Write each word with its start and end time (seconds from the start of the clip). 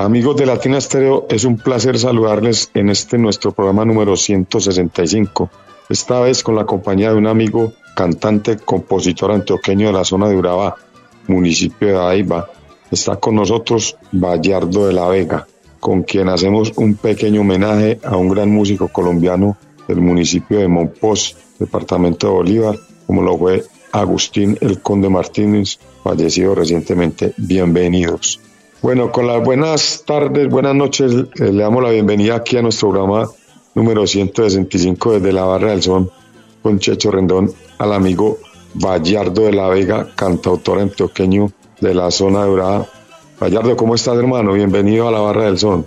Amigos 0.00 0.34
de 0.36 0.46
Latina 0.46 0.78
Estéreo, 0.78 1.26
es 1.28 1.44
un 1.44 1.58
placer 1.58 1.98
saludarles 1.98 2.70
en 2.72 2.88
este 2.88 3.18
nuestro 3.18 3.52
programa 3.52 3.84
número 3.84 4.16
165. 4.16 5.50
Esta 5.90 6.20
vez 6.20 6.42
con 6.42 6.56
la 6.56 6.64
compañía 6.64 7.10
de 7.10 7.18
un 7.18 7.26
amigo, 7.26 7.74
cantante, 7.94 8.56
compositor 8.56 9.30
antioqueño 9.30 9.88
de 9.88 9.92
la 9.92 10.06
zona 10.06 10.30
de 10.30 10.36
Urabá, 10.36 10.76
municipio 11.28 11.88
de 11.88 11.98
Aiba. 11.98 12.48
Está 12.90 13.16
con 13.16 13.34
nosotros 13.34 13.98
Bayardo 14.10 14.86
de 14.86 14.94
la 14.94 15.06
Vega, 15.06 15.46
con 15.80 16.02
quien 16.02 16.30
hacemos 16.30 16.72
un 16.76 16.94
pequeño 16.94 17.42
homenaje 17.42 18.00
a 18.02 18.16
un 18.16 18.30
gran 18.30 18.50
músico 18.50 18.88
colombiano 18.88 19.58
del 19.86 20.00
municipio 20.00 20.60
de 20.60 20.68
Monpós, 20.68 21.36
departamento 21.58 22.28
de 22.28 22.32
Bolívar, 22.32 22.78
como 23.06 23.20
lo 23.20 23.36
fue 23.36 23.64
Agustín 23.92 24.56
El 24.62 24.80
Conde 24.80 25.10
Martínez, 25.10 25.78
fallecido 26.02 26.54
recientemente. 26.54 27.34
Bienvenidos. 27.36 28.40
Bueno, 28.82 29.12
con 29.12 29.26
las 29.26 29.42
buenas 29.42 30.04
tardes, 30.06 30.48
buenas 30.48 30.74
noches, 30.74 31.12
eh, 31.12 31.52
le 31.52 31.62
damos 31.62 31.82
la 31.82 31.90
bienvenida 31.90 32.36
aquí 32.36 32.56
a 32.56 32.62
nuestro 32.62 32.90
programa 32.90 33.28
número 33.74 34.06
165 34.06 35.18
desde 35.18 35.34
la 35.34 35.44
Barra 35.44 35.72
del 35.72 35.82
Son 35.82 36.10
con 36.62 36.78
Checho 36.78 37.10
Rendón 37.10 37.52
al 37.76 37.92
amigo 37.92 38.38
Vallardo 38.72 39.42
de 39.42 39.52
la 39.52 39.68
Vega, 39.68 40.08
cantautor 40.16 40.78
antioqueño 40.78 41.52
de 41.80 41.94
la 41.94 42.10
zona 42.10 42.44
de 42.44 42.50
Urada. 42.50 42.90
Vallardo, 43.38 43.76
¿cómo 43.76 43.96
estás, 43.96 44.16
hermano? 44.16 44.54
Bienvenido 44.54 45.08
a 45.08 45.12
la 45.12 45.20
Barra 45.20 45.44
del 45.44 45.58
Son. 45.58 45.86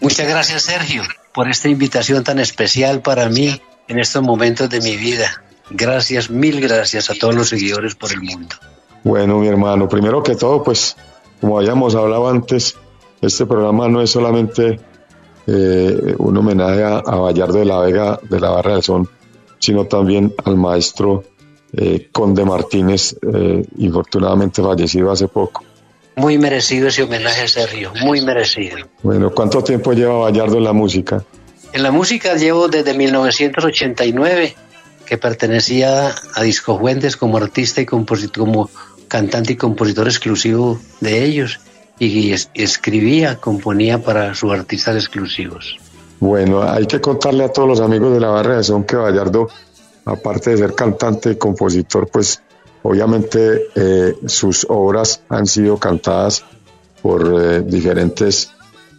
Muchas 0.00 0.28
gracias, 0.28 0.64
Sergio, 0.64 1.02
por 1.32 1.48
esta 1.48 1.68
invitación 1.68 2.24
tan 2.24 2.40
especial 2.40 3.00
para 3.00 3.28
mí 3.28 3.60
en 3.86 4.00
estos 4.00 4.24
momentos 4.24 4.68
de 4.68 4.80
mi 4.80 4.96
vida. 4.96 5.44
Gracias, 5.70 6.30
mil 6.30 6.60
gracias 6.60 7.10
a 7.10 7.14
todos 7.14 7.36
los 7.36 7.48
seguidores 7.50 7.94
por 7.94 8.10
el 8.10 8.22
mundo. 8.22 8.56
Bueno, 9.04 9.38
mi 9.38 9.46
hermano, 9.46 9.88
primero 9.88 10.20
que 10.20 10.34
todo, 10.34 10.64
pues 10.64 10.96
como 11.40 11.58
habíamos 11.58 11.94
hablado 11.94 12.28
antes, 12.28 12.76
este 13.20 13.46
programa 13.46 13.88
no 13.88 14.00
es 14.00 14.10
solamente 14.10 14.80
eh, 15.46 16.14
un 16.18 16.36
homenaje 16.36 16.82
a, 16.82 17.00
Vallardo 17.00 17.58
de 17.58 17.64
la 17.64 17.78
Vega 17.80 18.18
de 18.22 18.40
la 18.40 18.50
Barra 18.50 18.74
del 18.74 18.82
Son, 18.82 19.08
sino 19.58 19.86
también 19.86 20.34
al 20.44 20.56
maestro 20.56 21.24
eh, 21.76 22.08
Conde 22.12 22.44
Martínez, 22.44 23.16
eh, 23.32 23.62
infortunadamente 23.78 24.62
fallecido 24.62 25.10
hace 25.10 25.28
poco. 25.28 25.64
Muy 26.16 26.38
merecido 26.38 26.88
ese 26.88 27.02
homenaje, 27.02 27.48
Sergio, 27.48 27.92
muy 28.02 28.24
merecido. 28.24 28.78
Bueno, 29.02 29.30
¿cuánto 29.30 29.62
tiempo 29.62 29.92
lleva 29.92 30.18
Vallardo 30.18 30.58
en 30.58 30.64
la 30.64 30.72
música? 30.72 31.24
En 31.72 31.82
la 31.82 31.90
música 31.90 32.36
llevo 32.36 32.68
desde 32.68 32.94
1989, 32.94 34.54
que 35.04 35.18
pertenecía 35.18 36.14
a 36.34 36.42
Disco 36.42 36.78
Fuentes 36.78 37.16
como 37.16 37.36
artista 37.36 37.80
y 37.80 37.86
compositor, 37.86 38.44
como 38.44 38.70
cantante 39.14 39.52
y 39.52 39.56
compositor 39.56 40.08
exclusivo 40.08 40.80
de 41.00 41.24
ellos 41.24 41.60
y 42.00 42.32
escribía, 42.32 43.36
componía 43.36 44.02
para 44.02 44.34
sus 44.34 44.50
artistas 44.52 44.96
exclusivos. 44.96 45.76
Bueno, 46.18 46.64
hay 46.64 46.84
que 46.86 47.00
contarle 47.00 47.44
a 47.44 47.52
todos 47.52 47.68
los 47.68 47.80
amigos 47.80 48.12
de 48.12 48.18
la 48.18 48.30
barra 48.30 48.56
de 48.56 48.64
son 48.64 48.82
que 48.82 48.96
Vallardo, 48.96 49.46
aparte 50.04 50.50
de 50.50 50.56
ser 50.56 50.74
cantante 50.74 51.30
y 51.30 51.36
compositor, 51.36 52.08
pues 52.08 52.42
obviamente 52.82 53.68
eh, 53.76 54.16
sus 54.26 54.66
obras 54.68 55.22
han 55.28 55.46
sido 55.46 55.78
cantadas 55.78 56.44
por 57.00 57.40
eh, 57.40 57.60
diferentes 57.60 58.50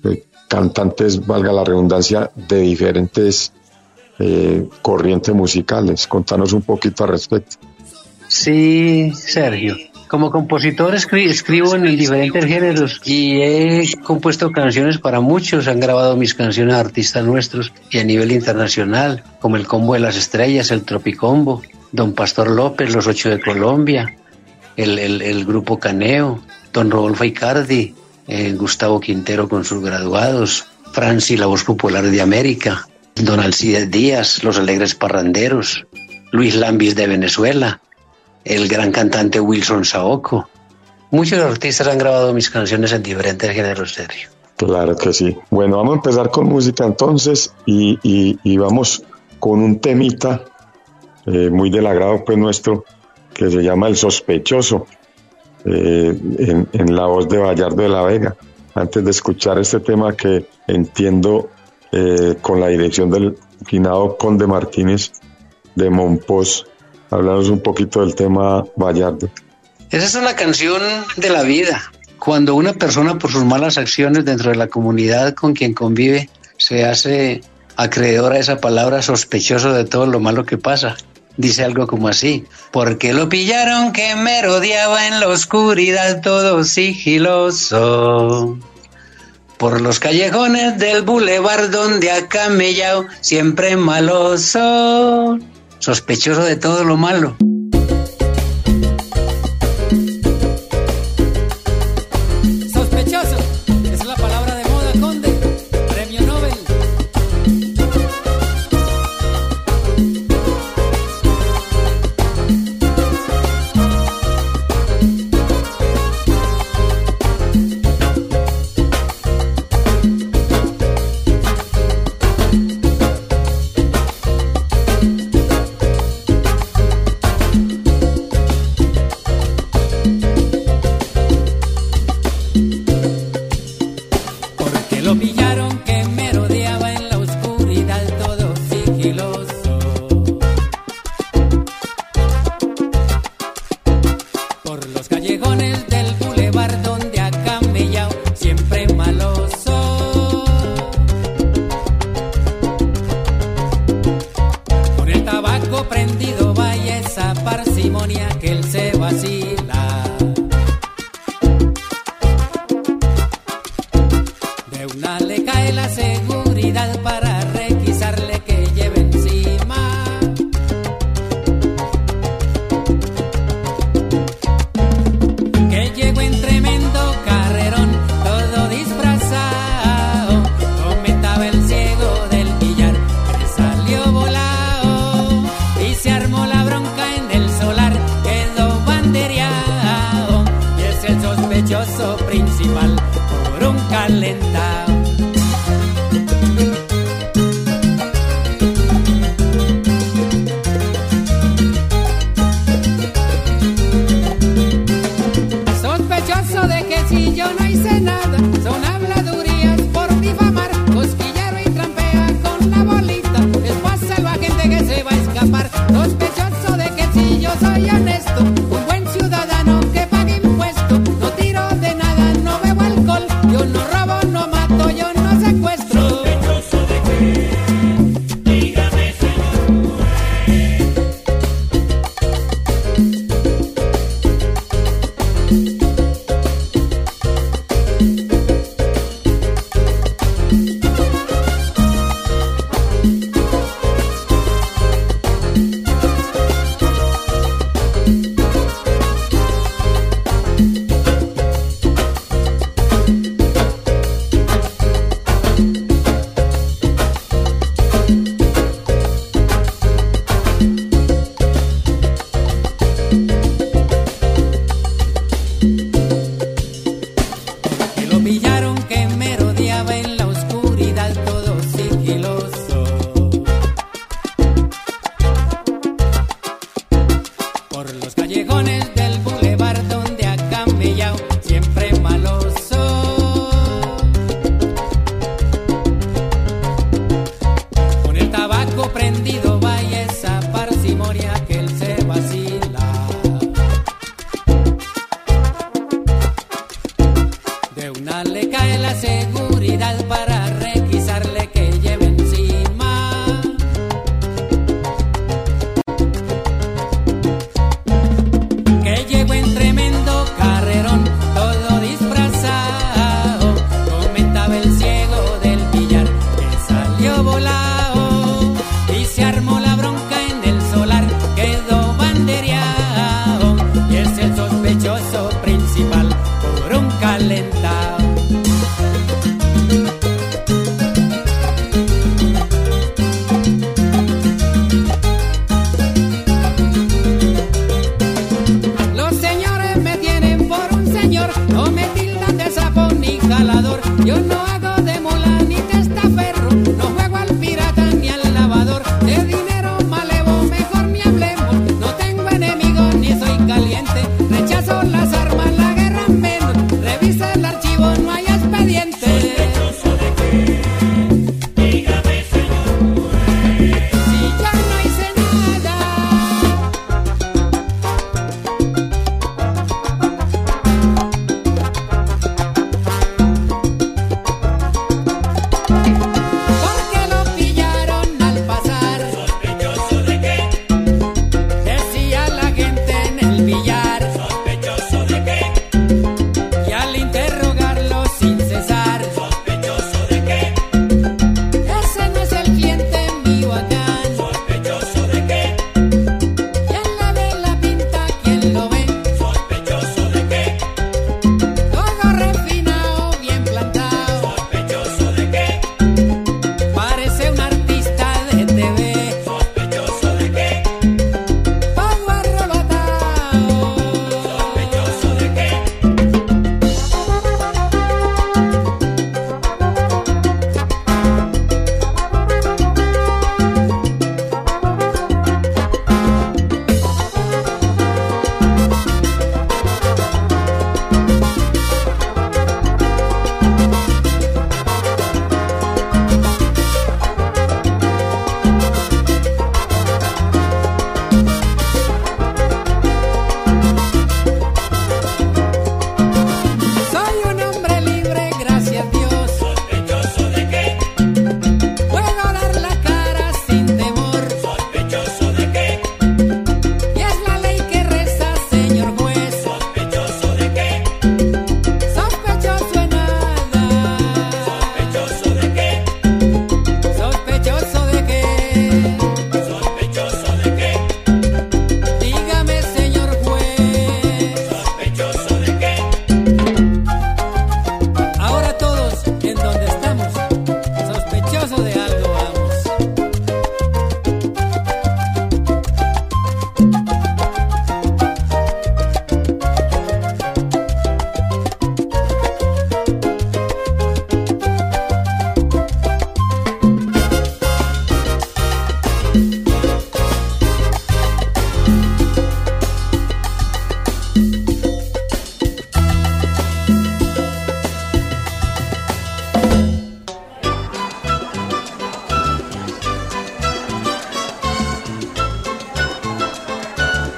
eh, 0.06 0.24
cantantes, 0.48 1.28
valga 1.28 1.52
la 1.52 1.66
redundancia, 1.66 2.32
de 2.36 2.62
diferentes 2.62 3.52
corrientes 4.82 5.36
musicales. 5.36 6.08
Contanos 6.08 6.54
un 6.54 6.62
poquito 6.62 7.04
al 7.04 7.10
respecto. 7.10 7.58
Sí, 8.30 9.12
Sergio. 9.14 9.76
Como 10.08 10.30
compositor 10.30 10.94
escribo 10.94 11.76
en 11.76 11.98
diferentes 11.98 12.46
géneros 12.46 13.02
y 13.04 13.42
he 13.42 13.92
compuesto 14.04 14.52
canciones 14.52 15.00
para 15.00 15.20
muchos. 15.20 15.68
Han 15.68 15.80
grabado 15.80 16.16
mis 16.16 16.36
canciones 16.36 16.76
artistas 16.76 17.26
nuestros 17.26 17.74
y 17.90 17.98
a 17.98 18.04
nivel 18.04 18.32
internacional, 18.32 19.24
como 19.40 19.58
el 19.58 19.66
Combo 19.66 19.94
de 19.96 20.02
las 20.02 20.16
Estrellas, 20.16 20.70
el 20.70 20.84
Tropicombo, 20.84 21.64
Don 21.92 22.14
Pastor 22.14 22.52
López, 22.52 22.94
Los 22.94 23.08
Ocho 23.08 23.30
de 23.30 23.40
Colombia, 23.40 24.16
el, 24.76 25.46
Grupo 25.46 25.80
Caneo, 25.80 26.42
Don 26.72 26.92
Rodolfo 26.92 27.24
Icardi, 27.24 27.96
eh, 28.28 28.54
Gustavo 28.54 29.00
Quintero 29.00 29.50
con 29.50 29.66
sus 29.66 29.82
graduados, 29.84 30.66
Franci, 30.92 31.36
la 31.36 31.48
voz 31.48 31.64
popular 31.64 32.04
de 32.04 32.22
América, 32.22 32.88
Don 33.16 33.40
Alcides 33.40 33.90
Díaz, 33.90 34.44
Los 34.44 34.60
Alegres 34.60 34.94
Parranderos, 34.94 35.86
Luis 36.32 36.56
Lambis 36.56 36.96
de 36.96 37.08
Venezuela, 37.08 37.82
el 38.46 38.68
gran 38.68 38.92
cantante 38.92 39.40
Wilson 39.40 39.84
Saoko. 39.84 40.48
Muchos 41.12 41.40
artistas 41.40 41.88
han 41.88 41.98
grabado 41.98 42.34
mis 42.34 42.50
canciones 42.50 42.94
en 42.94 43.04
diferentes 43.04 43.52
géneros, 43.52 43.94
Sergio. 43.94 44.30
Claro 44.56 44.96
que 44.96 45.12
sí. 45.12 45.36
Bueno, 45.50 45.78
vamos 45.78 45.94
a 45.94 45.96
empezar 45.98 46.30
con 46.30 46.48
música 46.48 46.86
entonces 46.86 47.54
y, 47.66 48.58
vamos 48.58 49.04
con 49.40 49.62
un 49.62 49.80
temita 49.80 50.46
eh, 51.26 51.50
muy 51.50 51.70
del 51.70 51.88
agrado 51.88 52.24
pues 52.24 52.38
nuestro 52.38 52.86
que 53.34 53.50
se 53.50 53.62
llama 53.62 53.88
El 53.88 53.98
Sospechoso 53.98 54.86
eh, 55.66 56.18
en, 56.72 56.96
la 56.96 57.08
voz 57.08 57.28
de 57.28 57.40
Vallardo 57.40 57.82
de 57.82 57.90
la 57.90 58.04
Vega. 58.04 58.36
Antes 58.76 59.04
de 59.04 59.12
escuchar 59.12 59.58
este 59.60 59.80
tema 59.80 60.16
que 60.16 60.48
entiendo 60.68 61.50
eh, 61.92 62.36
con 62.42 62.60
la 62.60 62.68
dirección 62.68 63.10
del 63.10 63.38
finado 63.66 64.18
Conde 64.18 64.48
Martínez 64.48 65.12
de 65.76 65.90
Monpós, 65.90 66.66
hablarnos 67.10 67.50
un 67.50 67.62
poquito 67.62 68.02
del 68.02 68.16
tema 68.16 68.66
Vallardo. 68.76 69.30
Esa 69.92 70.06
es 70.06 70.16
una 70.16 70.36
canción 70.36 70.82
de 71.18 71.30
la 71.30 71.44
vida. 71.44 71.92
Cuando 72.20 72.56
una 72.56 72.74
persona 72.74 73.18
por 73.20 73.32
sus 73.32 73.46
malas 73.46 73.78
acciones 73.78 74.26
dentro 74.26 74.50
de 74.52 74.58
la 74.58 74.68
comunidad 74.68 75.34
con 75.34 75.54
quien 75.54 75.74
convive 75.74 76.30
se 76.58 76.86
hace 76.86 77.42
acreedor 77.76 78.34
a 78.34 78.40
esa 78.40 78.58
palabra 78.58 79.02
sospechoso 79.02 79.74
de 79.74 79.86
todo 79.86 80.06
lo 80.08 80.20
malo 80.20 80.46
que 80.46 80.58
pasa. 80.58 80.96
Dice 81.38 81.66
algo 81.66 81.86
como 81.86 82.08
así, 82.08 82.46
porque 82.72 83.14
lo 83.14 83.28
pillaron 83.28 83.92
que 83.92 84.16
me 84.16 84.42
rodeaba 84.42 85.08
en 85.08 85.20
la 85.20 85.28
oscuridad 85.28 86.22
todo 86.22 86.64
sigiloso. 86.64 88.58
Por 89.58 89.82
los 89.82 90.00
callejones 90.00 90.80
del 90.80 91.02
bulevar 91.02 91.72
donde 91.72 92.12
ha 92.12 92.28
camellado 92.28 93.06
siempre 93.22 93.76
maloso 93.76 95.38
sospechoso 95.86 96.44
de 96.44 96.56
todo 96.56 96.84
lo 96.84 96.98
malo. 96.98 97.38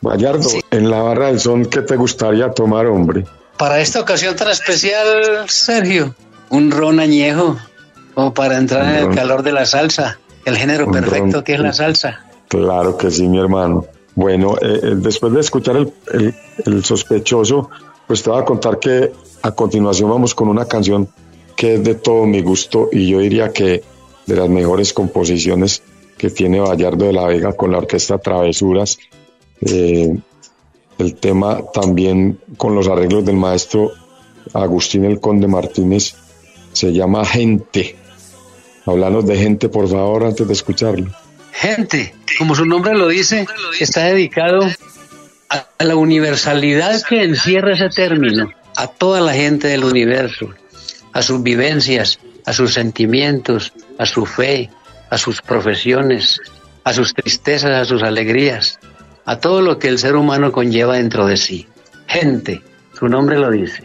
Gallardo, 0.08 0.50
en 0.72 0.90
la 0.90 1.02
barra 1.02 1.28
del 1.28 1.40
son, 1.40 1.66
¿qué 1.66 1.82
te 1.82 1.96
gustaría 1.96 2.52
tomar, 2.52 2.88
hombre? 2.88 3.26
Para 3.58 3.80
esta 3.80 4.02
ocasión 4.02 4.36
tan 4.36 4.50
especial, 4.50 5.48
Sergio, 5.48 6.16
un 6.50 6.72
ron 6.72 7.00
añejo, 7.00 7.58
como 8.14 8.34
para 8.34 8.58
entrar 8.58 8.86
en 8.86 9.10
el 9.10 9.16
calor 9.16 9.44
de 9.44 9.52
la 9.52 9.66
salsa, 9.66 10.20
el 10.46 10.58
género 10.58 10.92
perfecto 10.92 11.44
que 11.44 11.54
es 11.54 11.60
la 11.60 11.74
salsa. 11.74 12.26
Claro 12.48 12.98
que 12.98 13.12
sí, 13.12 13.28
mi 13.28 13.40
hermano. 13.40 13.86
Bueno, 14.16 14.56
eh, 14.62 14.80
eh, 14.82 14.94
después 14.96 15.34
de 15.34 15.42
escuchar 15.42 15.78
el, 15.78 16.34
el, 16.66 16.84
sospechoso, 16.84 17.70
pues 18.08 18.24
te 18.24 18.30
voy 18.30 18.42
a 18.42 18.46
contar 18.46 18.80
que 18.80 19.12
a 19.44 19.52
continuación 19.52 20.10
vamos 20.10 20.34
con 20.34 20.48
una 20.48 20.66
canción 20.66 21.08
que 21.56 21.76
es 21.76 21.84
de 21.84 21.96
todo 21.96 22.26
mi 22.26 22.42
gusto 22.42 22.90
y 22.92 23.10
yo 23.10 23.20
diría 23.20 23.52
que 23.52 23.84
de 24.26 24.36
las 24.36 24.50
mejores 24.50 24.94
composiciones 24.94 25.84
que 26.18 26.30
tiene 26.30 26.60
Vallardo 26.60 27.06
de 27.06 27.14
la 27.14 27.26
Vega 27.26 27.54
con 27.54 27.72
la 27.72 27.78
orquesta 27.78 28.18
Travesuras 28.18 28.98
eh, 29.62 30.16
el 30.98 31.16
tema 31.16 31.64
también 31.74 32.40
con 32.58 32.76
los 32.76 32.88
arreglos 32.88 33.26
del 33.26 33.38
maestro 33.38 33.92
Agustín 34.54 35.06
el 35.06 35.20
Conde 35.20 35.48
Martínez 35.48 36.16
se 36.74 36.94
llama 36.94 37.26
Gente. 37.26 37.96
Hablanos 38.86 39.26
de 39.26 39.38
gente, 39.38 39.68
por 39.68 39.90
favor, 39.90 40.24
antes 40.24 40.48
de 40.48 40.54
escucharlo. 40.54 41.12
Gente, 41.52 42.14
como 42.38 42.56
su 42.56 42.66
nombre 42.66 42.94
lo 42.94 43.08
dice, 43.08 43.46
está 43.80 44.06
dedicado 44.06 44.62
a 45.50 45.84
la 45.84 45.96
universalidad 45.96 47.02
que 47.04 47.24
encierra 47.24 47.74
ese 47.74 47.90
término, 47.90 48.52
a 48.76 48.88
toda 48.88 49.20
la 49.20 49.34
gente 49.34 49.68
del 49.68 49.84
universo, 49.84 50.50
a 51.12 51.22
sus 51.22 51.44
vivencias, 51.44 52.20
a 52.46 52.54
sus 52.54 52.74
sentimientos, 52.74 53.74
a 53.98 54.06
su 54.06 54.26
fe, 54.26 54.70
a 55.10 55.18
sus 55.18 55.42
profesiones, 55.42 56.40
a 56.84 56.94
sus 56.94 57.14
tristezas, 57.14 57.72
a 57.72 57.86
sus 57.86 58.04
alegrías, 58.04 58.80
a 59.28 59.42
todo 59.42 59.62
lo 59.62 59.78
que 59.78 59.90
el 59.90 60.00
ser 60.00 60.16
humano 60.16 60.54
conlleva 60.54 60.96
dentro 60.96 61.28
de 61.28 61.36
sí. 61.36 61.68
Gente, 62.08 62.64
su 62.94 63.10
nombre 63.10 63.38
lo 63.38 63.52
dice. 63.52 63.84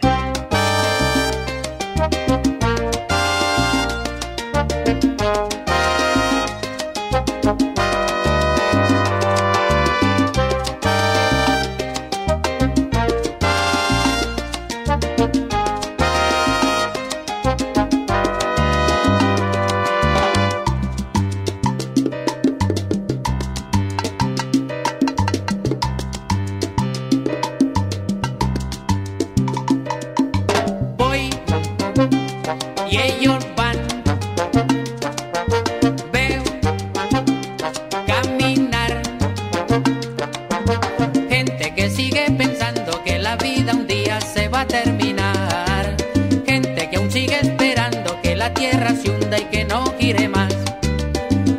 tierra 48.69 48.95
se 48.95 49.11
hunda 49.11 49.37
y 49.37 49.43
que 49.51 49.65
no 49.65 49.93
gire 49.99 50.29
más. 50.29 50.53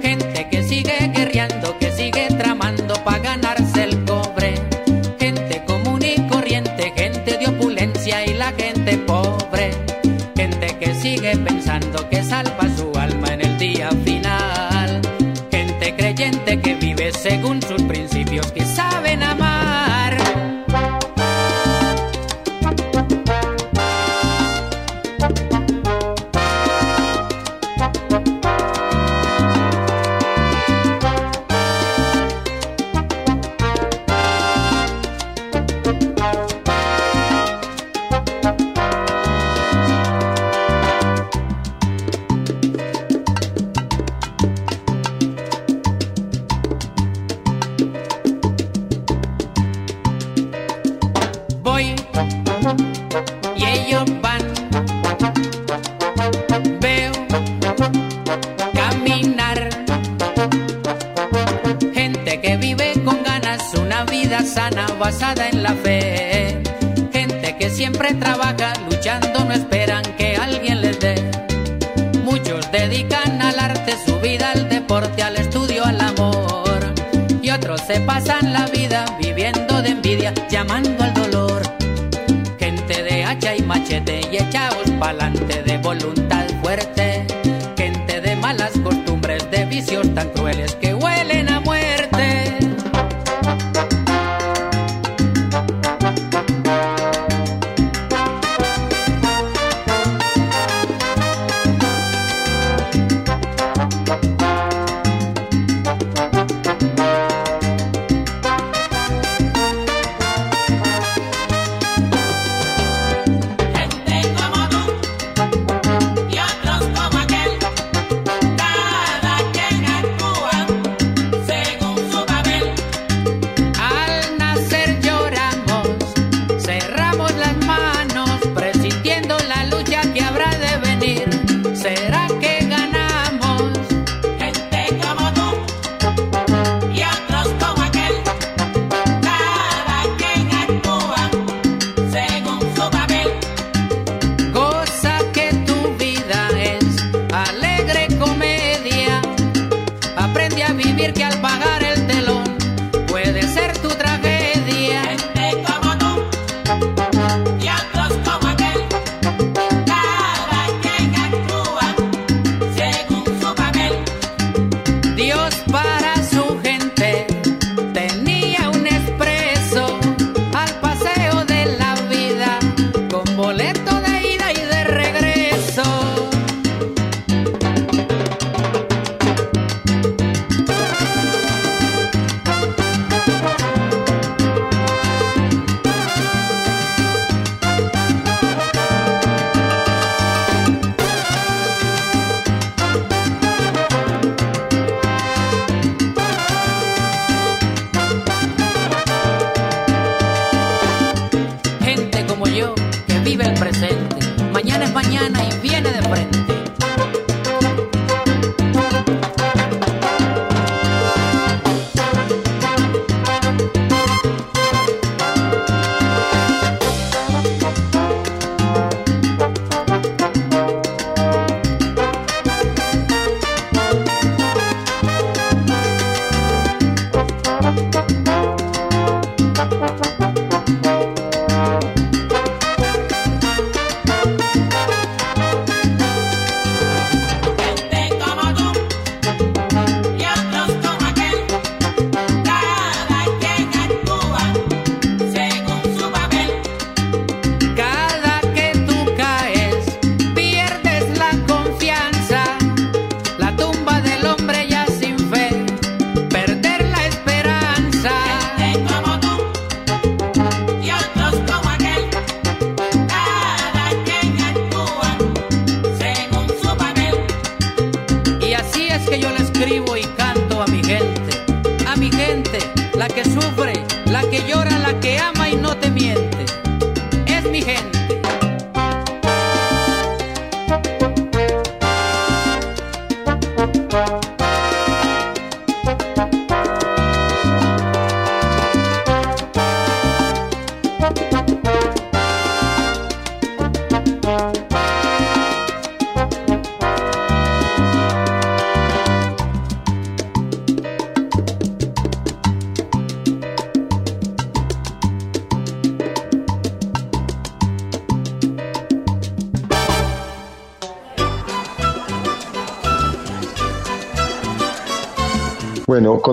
Gente 0.00 0.48
que 0.50 0.62
sigue 0.62 1.12
guerreando 1.14 1.73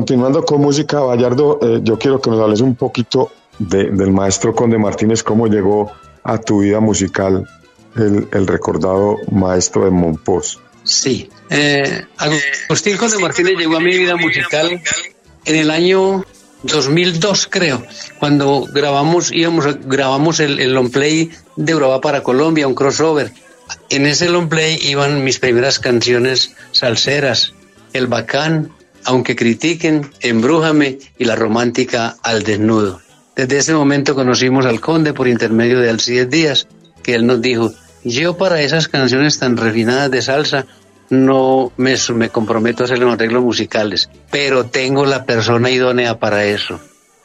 continuando 0.01 0.43
con 0.43 0.61
música, 0.61 0.99
Vallardo, 0.99 1.59
eh, 1.61 1.79
yo 1.83 1.99
quiero 1.99 2.19
que 2.19 2.31
nos 2.31 2.39
hables 2.39 2.61
un 2.61 2.73
poquito 2.73 3.31
del 3.59 4.11
maestro 4.11 4.55
Conde 4.55 4.79
Martínez, 4.79 5.21
cómo 5.21 5.45
llegó 5.45 5.91
a 6.23 6.39
tu 6.39 6.61
vida 6.61 6.79
musical 6.79 7.47
el, 7.95 8.47
recordado 8.47 9.17
maestro 9.31 9.85
de 9.85 9.91
Monpós. 9.91 10.59
Sí, 10.83 11.29
eh, 11.51 12.03
Agustín 12.17 12.97
Conde 12.97 13.19
Martínez 13.19 13.53
llegó 13.59 13.77
a 13.77 13.79
mi 13.79 13.95
vida 13.95 14.15
musical 14.15 14.81
en 15.45 15.55
el 15.55 15.69
año 15.69 16.25
2002 16.63 17.47
creo, 17.51 17.83
cuando 18.17 18.67
grabamos, 18.73 19.31
íbamos, 19.31 19.67
grabamos 19.85 20.39
el, 20.39 20.59
el 20.59 20.73
long 20.73 20.89
play 20.89 21.29
de 21.57 21.73
Europa 21.73 22.01
para 22.01 22.23
Colombia, 22.23 22.67
un 22.67 22.73
crossover. 22.73 23.31
En 23.91 24.07
ese 24.07 24.29
long 24.29 24.49
play 24.49 24.79
iban 24.81 25.23
mis 25.23 25.37
primeras 25.37 25.77
canciones 25.77 26.55
salseras, 26.71 27.53
El 27.93 28.07
Bacán, 28.07 28.71
aunque 29.05 29.35
critiquen, 29.35 30.09
Embrújame 30.19 30.99
y 31.17 31.25
la 31.25 31.35
romántica 31.35 32.17
Al 32.23 32.43
Desnudo. 32.43 33.01
Desde 33.35 33.57
ese 33.57 33.73
momento 33.73 34.15
conocimos 34.15 34.65
al 34.65 34.81
conde 34.81 35.13
por 35.13 35.27
intermedio 35.27 35.79
de 35.79 35.89
Alcides 35.89 36.29
Díaz, 36.29 36.67
que 37.01 37.15
él 37.15 37.25
nos 37.25 37.41
dijo, 37.41 37.73
yo 38.03 38.37
para 38.37 38.61
esas 38.61 38.87
canciones 38.87 39.39
tan 39.39 39.57
refinadas 39.57 40.11
de 40.11 40.21
salsa 40.21 40.65
no 41.09 41.71
me, 41.77 41.95
me 42.15 42.29
comprometo 42.29 42.83
a 42.83 42.85
hacer 42.85 42.99
los 42.99 43.13
arreglos 43.13 43.43
musicales, 43.43 44.09
pero 44.29 44.65
tengo 44.65 45.05
la 45.05 45.25
persona 45.25 45.69
idónea 45.69 46.19
para 46.19 46.45
eso. 46.45 46.79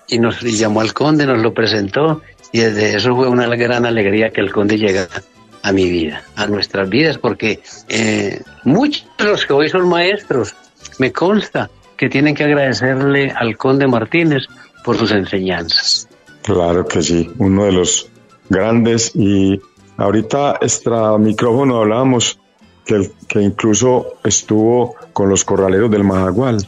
Y 0.09 0.19
nos 0.19 0.41
llamó 0.41 0.81
al 0.81 0.93
conde, 0.93 1.27
nos 1.27 1.41
lo 1.41 1.53
presentó 1.53 2.23
y 2.53 2.61
desde 2.61 2.97
eso 2.97 3.15
fue 3.15 3.29
una 3.29 3.47
gran 3.49 3.87
alegría 3.87 4.31
que 4.31 4.41
el 4.41 4.53
conde 4.53 4.79
llegara 4.79 5.23
a 5.62 5.73
mi 5.73 5.89
vida, 5.89 6.23
a 6.37 6.47
nuestras 6.47 6.89
vidas, 6.89 7.19
porque 7.19 7.61
eh, 7.89 8.41
muchos 8.65 9.07
de 9.19 9.25
los 9.25 9.47
que 9.47 9.53
hoy 9.53 9.69
son 9.69 9.89
maestros 9.89 10.55
me 10.99 11.13
consta 11.13 11.71
que 11.97 12.09
tienen 12.09 12.35
que 12.35 12.45
agradecerle 12.45 13.31
al 13.31 13.57
conde 13.57 13.87
Martínez 13.87 14.45
por 14.85 14.99
sus 14.99 15.11
enseñanzas. 15.13 16.09
Claro 16.43 16.87
que 16.87 17.03
sí, 17.03 17.31
uno 17.39 17.65
de 17.65 17.73
los 17.73 18.09
grandes 18.49 19.13
y 19.15 19.61
ahorita 19.97 20.59
extra 20.61 21.19
micrófono 21.19 21.79
hablábamos 21.79 22.39
que, 22.85 23.11
que 23.29 23.41
incluso 23.41 24.19
estuvo 24.23 24.95
con 25.13 25.29
los 25.29 25.45
corraleros 25.45 25.91
del 25.91 26.05
Majagual. 26.05 26.65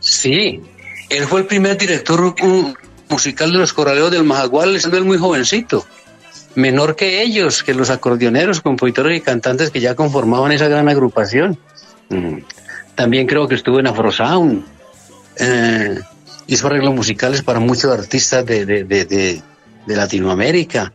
Sí, 0.00 0.60
él 1.10 1.24
fue 1.24 1.40
el 1.40 1.46
primer 1.46 1.78
director 1.78 2.34
musical 3.08 3.52
de 3.52 3.58
los 3.58 3.72
corraleros 3.72 4.10
del 4.10 4.24
Majagual, 4.24 4.78
siendo 4.80 4.98
él 4.98 5.04
muy 5.04 5.18
jovencito, 5.18 5.86
menor 6.54 6.96
que 6.96 7.22
ellos, 7.22 7.62
que 7.62 7.74
los 7.74 7.90
acordeoneros, 7.90 8.60
compositores 8.60 9.16
y 9.16 9.20
cantantes 9.20 9.70
que 9.70 9.80
ya 9.80 9.94
conformaban 9.94 10.52
esa 10.52 10.68
gran 10.68 10.88
agrupación. 10.88 11.58
También 12.94 13.26
creo 13.26 13.48
que 13.48 13.54
estuvo 13.54 13.80
en 13.80 13.86
Afrosound. 13.86 14.64
Eh, 15.38 15.98
hizo 16.46 16.66
arreglos 16.66 16.94
musicales 16.94 17.42
para 17.42 17.60
muchos 17.60 17.86
artistas 17.86 18.44
de, 18.46 18.64
de, 18.64 18.84
de, 18.84 19.04
de, 19.04 19.42
Latinoamérica. 19.86 20.92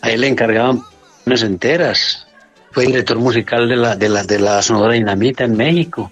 A 0.00 0.10
él 0.10 0.20
le 0.20 0.28
encargaban 0.28 0.82
unas 1.26 1.42
enteras. 1.42 2.26
Fue 2.70 2.86
director 2.86 3.18
musical 3.18 3.68
de 3.68 3.76
la, 3.76 3.96
de 3.96 4.08
la, 4.08 4.22
de 4.22 4.38
la 4.38 4.62
Sonora 4.62 4.94
Dinamita 4.94 5.44
en 5.44 5.56
México. 5.56 6.10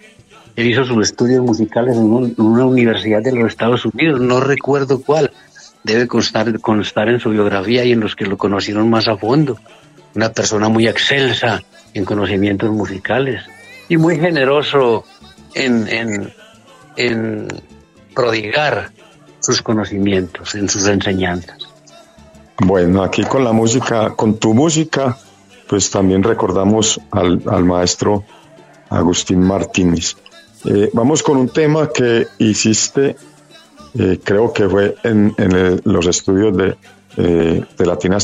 Él 0.56 0.66
hizo 0.66 0.84
sus 0.84 1.10
estudios 1.10 1.44
musicales 1.44 1.96
en, 1.96 2.34
una 2.36 2.64
universidad 2.64 3.22
de 3.22 3.32
los 3.32 3.48
Estados 3.48 3.84
Unidos, 3.84 4.20
no 4.20 4.40
recuerdo 4.40 5.00
cuál. 5.00 5.30
Debe 5.84 6.08
constar, 6.08 6.58
constar 6.58 7.08
en 7.08 7.20
su 7.20 7.30
biografía 7.30 7.84
y 7.84 7.92
en 7.92 8.00
los 8.00 8.16
que 8.16 8.26
lo 8.26 8.36
conocieron 8.36 8.90
más 8.90 9.06
a 9.06 9.16
fondo. 9.16 9.56
Una 10.16 10.32
persona 10.32 10.68
muy 10.68 10.88
excelsa 10.88 11.62
en 11.94 12.04
conocimientos 12.04 12.70
musicales 12.72 13.42
y 13.88 13.96
muy 13.96 14.18
generoso 14.18 15.04
en, 15.54 16.32
en, 16.96 17.48
prodigar 18.14 18.90
sus 19.40 19.62
conocimientos, 19.62 20.54
en 20.54 20.68
sus 20.68 20.86
enseñanzas. 20.86 21.68
Bueno, 22.58 23.02
aquí 23.02 23.22
con 23.22 23.44
la 23.44 23.52
música, 23.52 24.14
con 24.16 24.38
tu 24.38 24.52
música, 24.52 25.16
pues 25.68 25.90
también 25.90 26.22
recordamos 26.22 27.00
al, 27.12 27.64
maestro 27.64 28.24
Agustín 28.90 29.40
Martínez. 29.40 30.16
Eh, 30.64 30.90
vamos 30.92 31.22
con 31.22 31.36
un 31.36 31.48
tema 31.48 31.88
que 31.88 32.26
hiciste, 32.38 33.14
eh, 33.94 34.18
creo 34.24 34.52
que 34.52 34.68
fue 34.68 34.96
en, 35.04 35.34
los 35.84 36.06
estudios 36.08 36.56
de, 36.56 36.76
eh, 37.16 37.64
de 37.78 37.86
Latina 37.86 38.18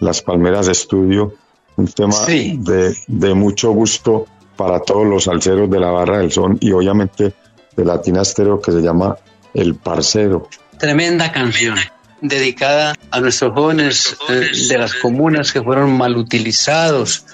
Las 0.00 0.22
Palmeras 0.22 0.66
de 0.66 0.72
Estudio, 0.72 1.34
un 1.76 1.88
tema 1.88 2.16
de, 2.26 2.96
de, 3.06 3.34
mucho 3.34 3.72
gusto 3.72 4.26
para 4.56 4.80
todos 4.80 5.06
los 5.06 5.24
salseros 5.24 5.70
de 5.70 5.80
la 5.80 5.90
Barra 5.90 6.18
del 6.18 6.32
Son 6.32 6.56
y 6.60 6.72
obviamente 6.72 7.32
de 7.76 7.84
Latina 7.84 8.22
Estéreo 8.22 8.60
que 8.60 8.72
se 8.72 8.80
llama 8.80 9.16
El 9.54 9.74
Parcero. 9.74 10.48
Tremenda 10.78 11.30
canción 11.30 11.76
dedicada 12.20 12.94
a 13.10 13.20
nuestros 13.20 13.52
jóvenes 13.52 14.16
eh, 14.28 14.50
de 14.68 14.78
las 14.78 14.94
comunas 14.94 15.52
que 15.52 15.62
fueron 15.62 15.96
mal 15.96 16.16
utilizados 16.16 17.26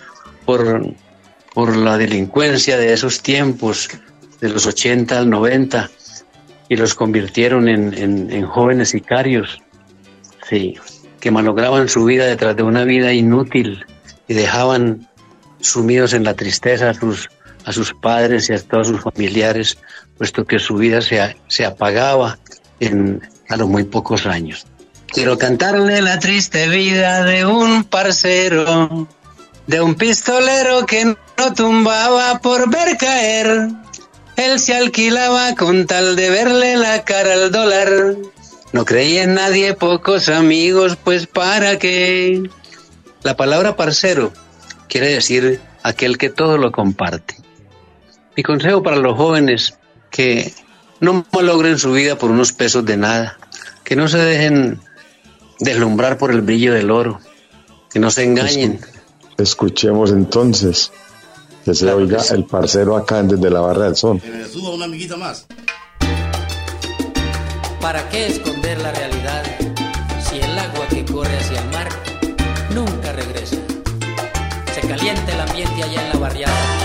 por, 0.44 0.84
por 1.54 1.76
la 1.76 1.96
delincuencia 1.96 2.76
de 2.76 2.92
esos 2.92 3.22
tiempos, 3.22 3.88
de 4.40 4.48
los 4.48 4.66
80 4.66 5.18
al 5.18 5.30
90, 5.30 5.90
y 6.68 6.76
los 6.76 6.94
convirtieron 6.94 7.68
en, 7.68 7.94
en 7.94 8.46
jóvenes 8.46 8.90
sicarios, 8.90 9.60
sí, 10.48 10.74
que 11.20 11.30
malograban 11.30 11.88
su 11.88 12.04
vida 12.04 12.26
detrás 12.26 12.56
de 12.56 12.62
una 12.62 12.84
vida 12.84 13.12
inútil 13.12 13.84
y 14.26 14.34
dejaban 14.34 15.08
sumidos 15.62 16.12
en 16.12 16.24
la 16.24 16.34
tristeza 16.34 16.90
a 16.90 16.94
sus, 16.94 17.30
a 17.64 17.72
sus 17.72 17.94
padres 17.94 18.50
y 18.50 18.52
a 18.52 18.60
todos 18.60 18.88
sus 18.88 19.00
familiares, 19.00 19.78
puesto 20.18 20.44
que 20.44 20.58
su 20.58 20.76
vida 20.76 21.00
se, 21.00 21.36
se 21.48 21.64
apagaba 21.64 22.38
en, 22.80 23.22
a 23.48 23.56
los 23.56 23.68
muy 23.68 23.84
pocos 23.84 24.26
años. 24.26 24.66
Quiero 25.06 25.38
cantarle 25.38 26.00
la 26.02 26.18
triste 26.18 26.68
vida 26.68 27.24
de 27.24 27.44
un 27.44 27.84
parcero, 27.84 29.08
de 29.66 29.80
un 29.80 29.94
pistolero 29.94 30.86
que 30.86 31.04
no 31.04 31.54
tumbaba 31.54 32.40
por 32.40 32.70
ver 32.70 32.96
caer. 32.96 33.68
Él 34.36 34.58
se 34.58 34.74
alquilaba 34.74 35.54
con 35.54 35.86
tal 35.86 36.16
de 36.16 36.30
verle 36.30 36.76
la 36.76 37.04
cara 37.04 37.34
al 37.34 37.52
dólar. 37.52 38.16
No 38.72 38.86
creía 38.86 39.24
en 39.24 39.34
nadie, 39.34 39.74
pocos 39.74 40.30
amigos, 40.30 40.96
pues 40.96 41.26
para 41.26 41.78
qué. 41.78 42.42
La 43.22 43.36
palabra 43.36 43.76
parcero 43.76 44.32
quiere 44.92 45.08
decir 45.08 45.58
aquel 45.82 46.18
que 46.18 46.28
todo 46.28 46.58
lo 46.58 46.70
comparte. 46.70 47.36
Mi 48.36 48.42
consejo 48.42 48.82
para 48.82 48.96
los 48.96 49.16
jóvenes 49.16 49.78
que 50.10 50.52
no 51.00 51.24
malogren 51.32 51.78
su 51.78 51.92
vida 51.92 52.18
por 52.18 52.30
unos 52.30 52.52
pesos 52.52 52.84
de 52.84 52.98
nada, 52.98 53.38
que 53.84 53.96
no 53.96 54.06
se 54.06 54.18
dejen 54.18 54.80
deslumbrar 55.60 56.18
por 56.18 56.30
el 56.30 56.42
brillo 56.42 56.74
del 56.74 56.90
oro, 56.90 57.20
que 57.90 58.00
no 58.00 58.10
se 58.10 58.24
engañen. 58.24 58.80
Escuchemos 59.38 60.10
entonces 60.10 60.92
que 61.64 61.74
se 61.74 61.90
oiga 61.90 62.22
el 62.30 62.44
parcero 62.44 62.94
acá 62.94 63.22
desde 63.22 63.48
la 63.48 63.60
barra 63.60 63.86
del 63.86 63.96
sol. 63.96 64.20
Que 64.20 64.28
me 64.28 64.44
suba 64.44 64.74
una 64.74 64.84
amiguita 64.84 65.16
más. 65.16 65.46
¿Para 67.80 68.06
qué 68.10 68.26
esconder 68.26 68.78
la 68.82 68.92
realidad 68.92 69.51
Se 75.02 75.08
calienta 75.08 75.32
el 75.32 75.40
ambiente 75.40 75.82
allá 75.82 76.00
en 76.00 76.08
la 76.10 76.16
barriada 76.16 76.81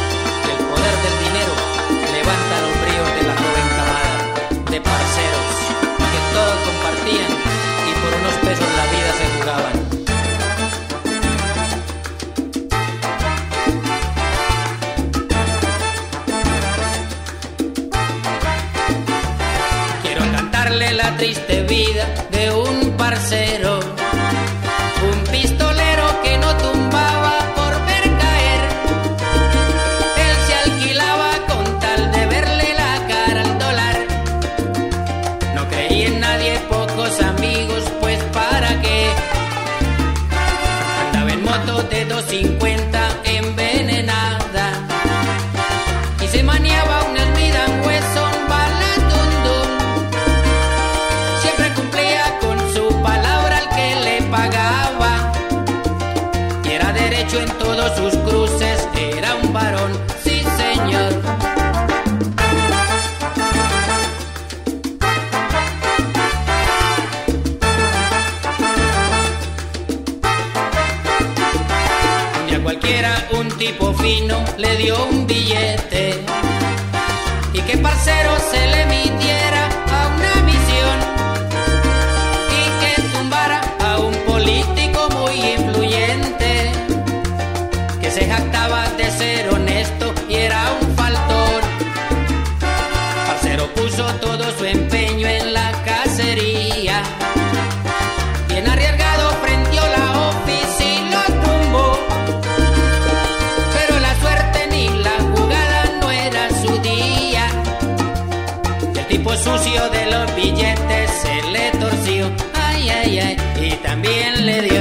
y 113.62 113.72
también 113.84 114.46
le 114.46 114.62
dio. 114.62 114.77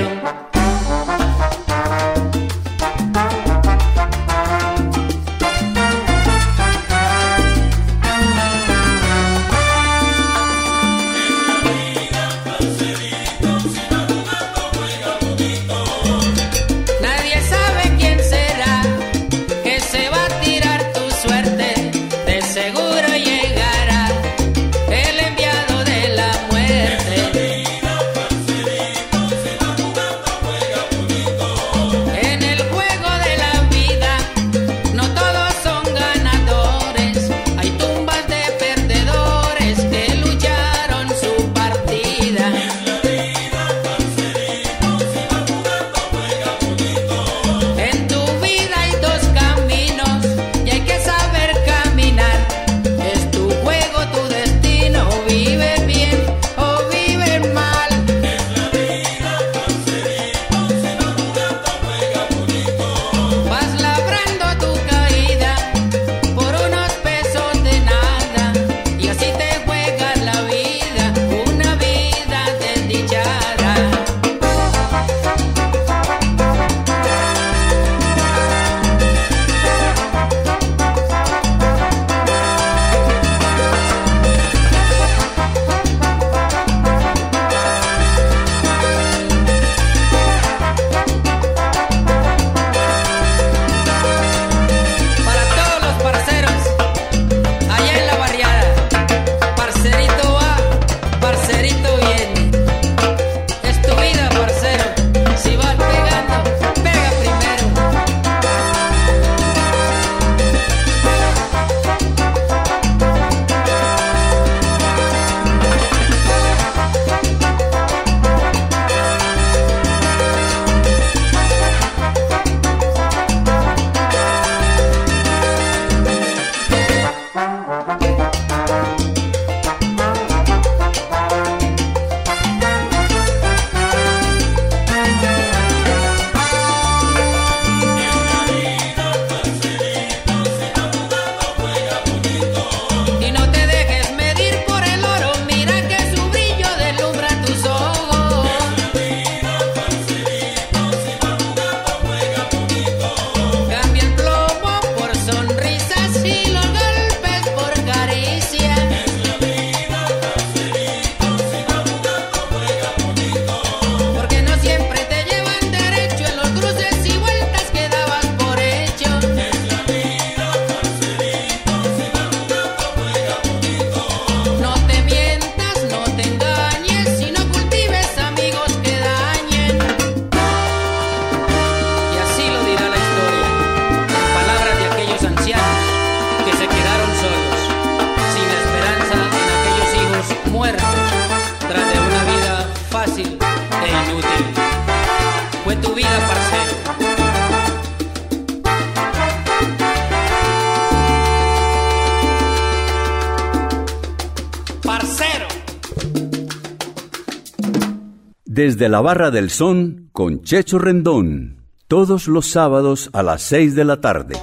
Desde 208.76 208.90
la 208.90 209.00
Barra 209.00 209.30
del 209.30 209.48
Son 209.48 210.10
con 210.12 210.42
Checho 210.42 210.78
Rendón, 210.78 211.64
todos 211.88 212.28
los 212.28 212.46
sábados 212.46 213.08
a 213.14 213.22
las 213.22 213.40
6 213.40 213.74
de 213.74 213.84
la 213.86 214.02
tarde. 214.02 214.36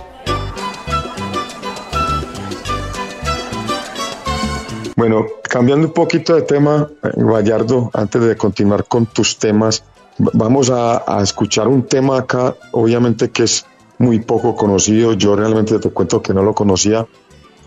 Bueno, 4.96 5.28
cambiando 5.48 5.86
un 5.86 5.94
poquito 5.94 6.34
de 6.34 6.42
tema, 6.42 6.90
eh, 7.04 7.10
Gallardo, 7.16 7.92
antes 7.94 8.24
de 8.24 8.36
continuar 8.36 8.86
con 8.86 9.06
tus 9.06 9.38
temas, 9.38 9.84
vamos 10.18 10.72
a, 10.72 11.04
a 11.06 11.22
escuchar 11.22 11.68
un 11.68 11.84
tema 11.84 12.18
acá, 12.18 12.56
obviamente 12.72 13.30
que 13.30 13.44
es 13.44 13.68
muy 14.00 14.20
poco 14.20 14.56
conocido, 14.56 15.14
yo 15.14 15.36
realmente 15.36 15.78
te 15.78 15.92
cuento 15.92 16.24
que 16.24 16.34
no 16.34 16.42
lo 16.42 16.56
conocía, 16.56 17.06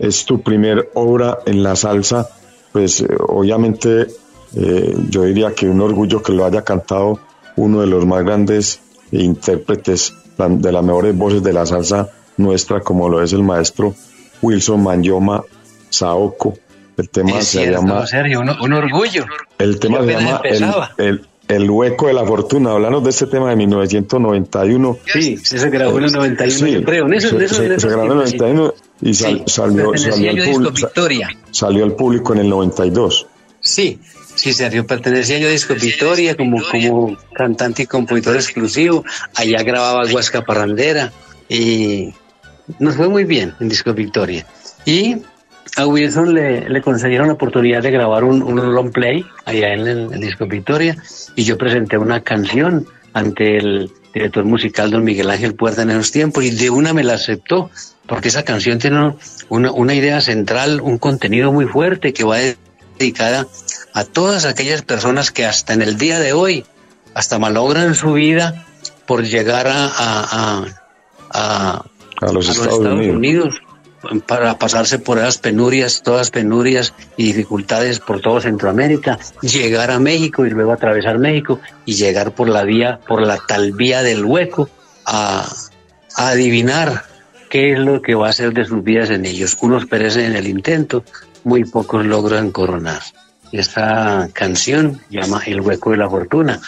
es 0.00 0.24
tu 0.24 0.42
primer 0.42 0.90
obra 0.94 1.38
en 1.46 1.62
la 1.62 1.76
salsa, 1.76 2.29
pues 2.72 3.02
eh, 3.02 3.07
obviamente 3.20 4.09
eh, 4.54 4.94
yo 5.11 5.22
diría 5.24 5.52
que 5.52 5.68
un 5.68 5.80
orgullo 5.80 6.22
que 6.22 6.32
lo 6.32 6.44
haya 6.44 6.62
cantado 6.62 7.18
uno 7.56 7.80
de 7.80 7.87
los 7.87 8.06
más 8.06 8.22
grandes 8.24 8.80
intérpretes 9.12 10.14
de 10.38 10.72
las 10.72 10.85
mejores 10.85 11.16
voces 11.16 11.42
de 11.42 11.52
la 11.52 11.64
salsa 11.66 12.09
nuestra, 12.37 12.80
como 12.80 13.09
lo 13.09 13.22
es 13.22 13.32
el 13.32 13.42
maestro 13.42 13.94
Wilson 14.42 14.82
Manyoma 14.82 15.42
Saoko. 15.88 16.54
El 16.96 17.09
tema 17.11 17.38
Es 17.38 17.48
se 17.48 17.59
cierto, 17.61 17.80
llama, 17.80 18.06
Sergio, 18.06 18.40
un, 18.40 18.50
un 18.50 18.72
orgullo. 18.72 19.24
el 19.59 19.78
tema 19.78 20.00
se 20.02 20.12
llama 20.12 20.40
el, 20.44 21.06
el- 21.06 21.26
el 21.48 21.70
hueco 21.70 22.09
de 22.09 22.12
la 22.12 22.24
fortuna. 22.24 22.72
Hablamos 22.72 23.04
de 23.04 23.11
este 23.11 23.26
tema 23.28 23.50
de 23.50 23.54
1991. 23.56 24.98
Sí, 25.12 25.37
se 25.37 25.70
grabó 25.70 25.98
en 25.98 26.04
el 26.06 26.12
91, 26.12 26.50
Sí, 26.66 26.72
yo 26.72 26.82
creo. 26.82 27.06
En 27.06 27.14
eso, 27.14 27.28
se, 27.28 27.37
en 27.37 27.42
eso, 27.42 27.54
se- 27.54 27.66
en 27.66 27.72
esos 27.72 27.82
se 27.82 27.88
grabó 27.88 28.12
en 28.14 28.20
el 28.22 28.24
tiempos, 28.24 28.30
sí. 28.32 28.37
91 28.38 28.74
y 29.02 29.14
sal- 29.14 29.37
Sí, 29.37 29.42
salió, 29.46 29.96
salió, 29.96 30.30
al 30.30 30.50
público, 30.50 30.76
salió 31.52 31.85
al 31.85 31.92
público 31.92 32.32
en 32.32 32.38
el 32.40 32.48
92. 32.48 33.26
Sí, 33.61 34.00
sí, 34.37 34.53
Sergio, 34.53 34.87
pertenecía 34.87 35.38
yo 35.38 35.49
a 35.49 35.51
Disco 35.51 35.75
Victoria 35.75 36.37
como, 36.37 36.62
como 36.62 37.16
cantante 37.35 37.83
y 37.83 37.87
compositor 37.87 38.37
exclusivo. 38.37 39.05
Allá 39.35 39.62
grababa 39.62 40.05
Huasca 40.11 40.44
Parrandera 40.44 41.12
y 41.49 42.14
nos 42.79 42.96
fue 42.96 43.09
muy 43.09 43.25
bien 43.25 43.55
en 43.61 43.68
Disco 43.68 43.92
Victoria. 43.92 44.46
Y 44.85 45.16
a 45.77 45.87
Wilson 45.87 46.35
le, 46.35 46.68
le 46.68 46.81
concedieron 46.81 47.27
la 47.27 47.35
oportunidad 47.35 47.83
de 47.83 47.90
grabar 47.90 48.25
un, 48.25 48.42
un 48.42 48.75
long 48.75 48.92
play 48.92 49.25
allá 49.44 49.75
en 49.75 49.81
el, 49.81 50.12
en 50.12 50.20
Disco 50.20 50.46
Victoria 50.46 50.96
y 51.35 51.44
yo 51.44 51.59
presenté 51.59 51.99
una 51.99 52.22
canción 52.22 52.87
ante 53.12 53.59
el 53.59 53.90
director 54.14 54.44
musical 54.44 54.90
don 54.90 55.05
Miguel 55.05 55.31
Ángel 55.31 55.55
Puerta 55.55 55.83
en 55.83 55.90
esos 55.90 56.12
tiempos 56.12 56.44
y 56.44 56.51
de 56.51 56.70
una 56.70 56.94
me 56.94 57.05
la 57.05 57.14
aceptó 57.14 57.70
porque 58.07 58.29
esa 58.29 58.44
canción 58.44 58.79
tiene 58.79 59.14
una, 59.49 59.72
una 59.72 59.94
idea 59.94 60.20
central, 60.20 60.81
un 60.81 60.99
contenido 60.99 61.53
muy 61.53 61.66
fuerte 61.66 62.12
que 62.12 62.25
va 62.25 62.38
dedicada 62.99 63.46
a 63.96 64.04
todas 64.04 64.44
aquellas 64.44 64.82
personas 64.82 65.30
que 65.30 65.46
hasta 65.46 65.72
en 65.72 65.80
el 65.80 65.96
día 65.96 66.20
de 66.20 66.35
hoy 66.35 66.66
hasta 67.14 67.38
malogran 67.38 67.94
su 67.94 68.12
vida 68.12 68.66
por 69.06 69.24
llegar 69.24 69.66
a, 69.68 69.87
a, 69.87 70.66
a, 71.30 71.85
A 72.20 72.32
los 72.32 72.46
Estados 72.46 72.78
Unidos. 72.80 73.16
Unidos 73.16 73.54
para 74.26 74.59
pasarse 74.59 74.98
por 74.98 75.16
esas 75.16 75.38
penurias, 75.38 76.02
todas 76.02 76.30
penurias 76.30 76.92
y 77.16 77.24
dificultades 77.24 77.98
por 77.98 78.20
todo 78.20 78.38
Centroamérica, 78.42 79.18
llegar 79.40 79.90
a 79.90 79.98
México 79.98 80.44
y 80.44 80.50
luego 80.50 80.72
atravesar 80.72 81.18
México 81.18 81.59
y 81.87 81.94
llegar 81.94 82.32
por 82.32 82.50
la 82.50 82.64
vía, 82.64 83.00
por 83.09 83.26
la 83.26 83.38
tal 83.48 83.72
vía 83.72 84.02
del 84.02 84.26
hueco 84.26 84.68
a, 85.06 85.48
a 86.16 86.28
adivinar 86.28 87.04
qué 87.48 87.72
es 87.72 87.78
lo 87.78 88.02
que 88.02 88.14
va 88.14 88.28
a 88.28 88.35
ser 88.35 88.52
de 88.52 88.66
sus 88.66 88.85
vidas 88.85 89.09
en 89.09 89.24
ellos. 89.24 89.56
Unos 89.62 89.87
perecen 89.87 90.26
en 90.26 90.37
el 90.37 90.48
intento, 90.48 91.02
muy 91.44 91.64
pocos 91.64 92.04
logran 92.04 92.50
coronar. 92.50 93.00
Esta 93.57 94.29
canción 94.35 95.01
llama 95.09 95.40
El 95.47 95.62
hueco 95.62 95.90
de 95.90 95.97
la 95.97 96.11
fortuna. 96.11 96.61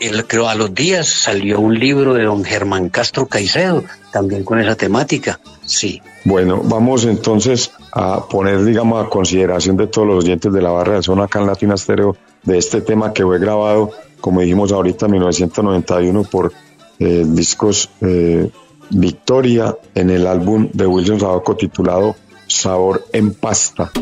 El, 0.00 0.26
creo 0.26 0.48
a 0.48 0.56
los 0.56 0.74
días 0.74 1.06
salió 1.06 1.60
un 1.60 1.78
libro 1.78 2.14
de 2.14 2.24
don 2.24 2.44
Germán 2.44 2.88
Castro 2.88 3.26
Caicedo, 3.26 3.84
también 4.12 4.42
con 4.42 4.58
esa 4.58 4.74
temática. 4.74 5.38
Sí, 5.64 6.02
Bueno, 6.24 6.62
vamos 6.64 7.04
entonces 7.04 7.70
a 7.92 8.26
poner, 8.28 8.64
digamos, 8.64 9.06
a 9.06 9.08
consideración 9.08 9.76
de 9.76 9.86
todos 9.86 10.08
los 10.08 10.24
oyentes 10.24 10.52
de 10.52 10.60
la 10.60 10.70
barra 10.70 10.94
del 10.94 11.04
zona 11.04 11.24
acá 11.24 11.38
en 11.38 11.46
Latina 11.46 11.74
Estéreo 11.74 12.16
de 12.42 12.58
este 12.58 12.80
tema 12.80 13.12
que 13.12 13.22
fue 13.22 13.38
grabado, 13.38 13.92
como 14.20 14.40
dijimos 14.40 14.72
ahorita, 14.72 15.06
en 15.06 15.12
1991 15.12 16.24
por 16.24 16.52
eh, 16.98 17.24
discos 17.24 17.88
eh, 18.00 18.50
Victoria 18.90 19.76
en 19.94 20.10
el 20.10 20.26
álbum 20.26 20.68
de 20.72 20.86
Wilson 20.88 21.20
Sabaco 21.20 21.56
titulado 21.56 22.16
Sabor 22.48 23.04
en 23.12 23.32
Pasta. 23.32 23.92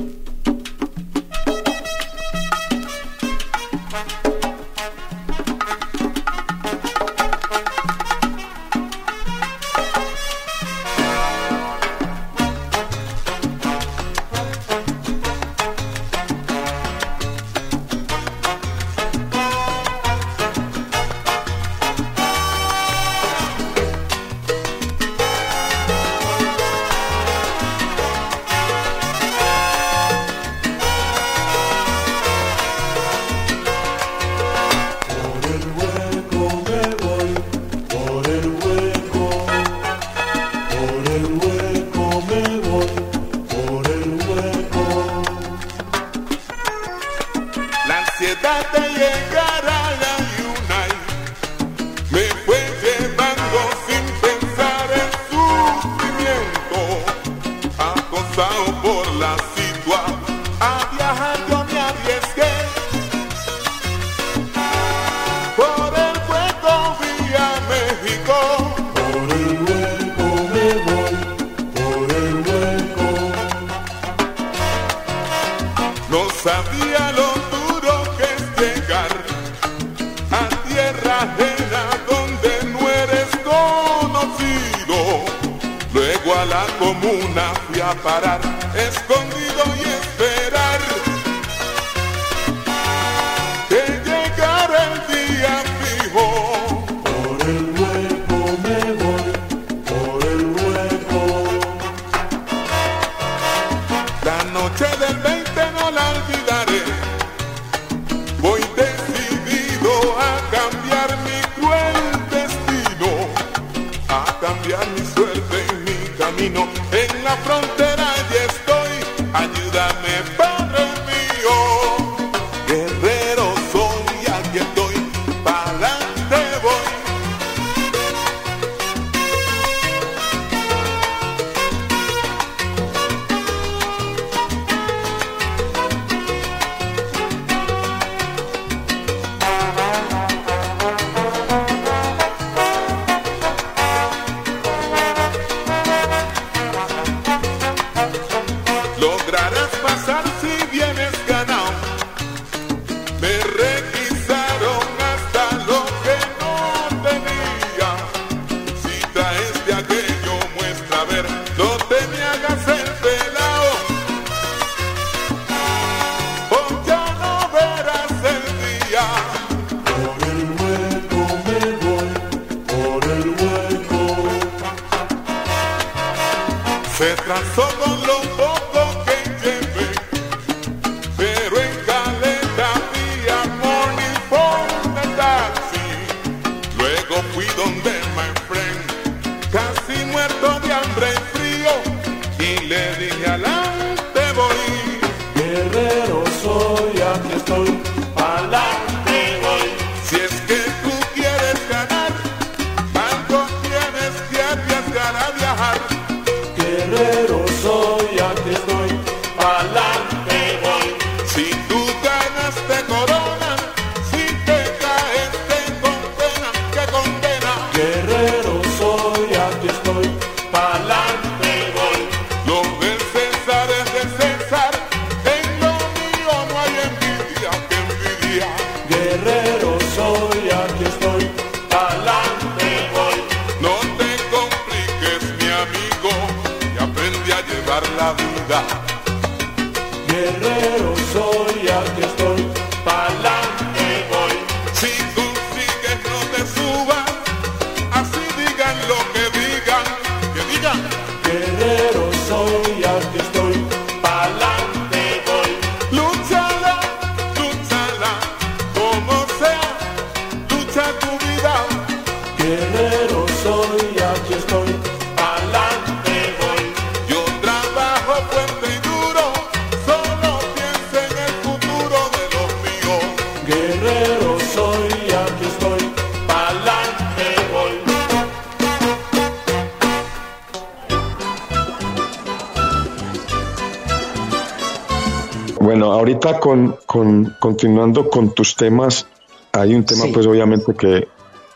Continuando 287.84 288.10
con 288.10 288.34
tus 288.34 288.56
temas, 288.56 289.06
hay 289.52 289.74
un 289.74 289.84
tema 289.84 290.04
Sí. 290.04 290.10
pues 290.12 290.26
obviamente 290.26 290.72
que, 290.74 291.08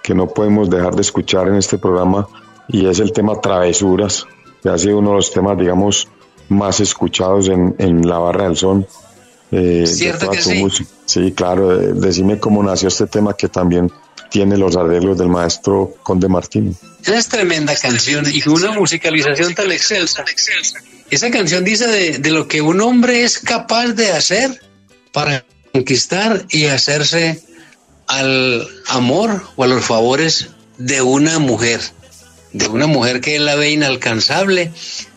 que 0.03 0.15
no 0.15 0.27
podemos 0.29 0.69
dejar 0.69 0.95
de 0.95 1.01
escuchar 1.03 1.49
en 1.49 1.55
este 1.57 1.79
programa 1.79 2.29
y 2.69 2.87
es 2.87 2.99
el 2.99 3.13
tema 3.13 3.41
travesuras, 3.41 4.27
que 4.63 4.69
ha 4.69 4.77
sido 4.79 4.99
uno 4.99 5.11
de 5.11 5.17
los 5.17 5.33
temas, 5.33 5.57
digamos, 5.59 6.09
más 6.49 6.81
escuchados 6.81 7.49
en, 7.49 7.75
en 7.79 8.07
la 8.07 8.19
barra 8.19 8.45
del 8.45 8.57
son. 8.57 8.87
eh, 9.51 9.87
Cierto 9.87 10.31
que 10.31 10.43
sí. 10.43 10.55
música. 10.63 10.91
Sí, 11.07 11.33
claro, 11.33 11.81
eh, 11.81 11.93
decime 11.95 12.39
cómo 12.39 12.63
nació 12.63 12.89
este 12.89 13.07
tema 13.07 13.35
que 13.35 13.49
también 13.49 13.91
tiene 14.31 14.59
los 14.59 14.77
arreglos 14.77 15.17
del 15.17 15.29
maestro 15.29 15.95
Conde 16.03 16.29
Martín. 16.29 16.77
Es 17.07 17.29
tremenda 17.29 17.75
canción 17.75 18.27
y 18.31 18.43
con 18.43 18.53
una 18.55 18.73
musicalización 18.73 19.55
tan 19.55 19.73
excelsa. 19.73 20.23
Esa 21.11 21.31
canción 21.31 21.65
dice 21.65 21.87
de, 21.87 22.19
de 22.19 22.31
lo 22.31 22.47
que 22.47 22.61
un 22.61 22.83
hombre 22.83 23.25
es 23.25 23.39
capaz 23.39 23.89
de 23.95 24.11
hacer 24.13 24.61
para 25.13 25.43
conquistar 25.73 26.47
y 26.51 26.67
hacerse 26.67 27.43
al 28.07 28.67
amor 28.87 29.43
o 29.57 29.65
a 29.65 29.67
los 29.67 29.85
favores 29.85 30.49
de 30.79 31.03
una 31.03 31.39
mujer, 31.39 31.81
de 32.53 32.69
una 32.69 32.87
mujer 32.87 33.21
que 33.21 33.37
él 33.37 33.45
la 33.45 33.57
ve 33.57 33.71
inalcanzable 33.71 34.73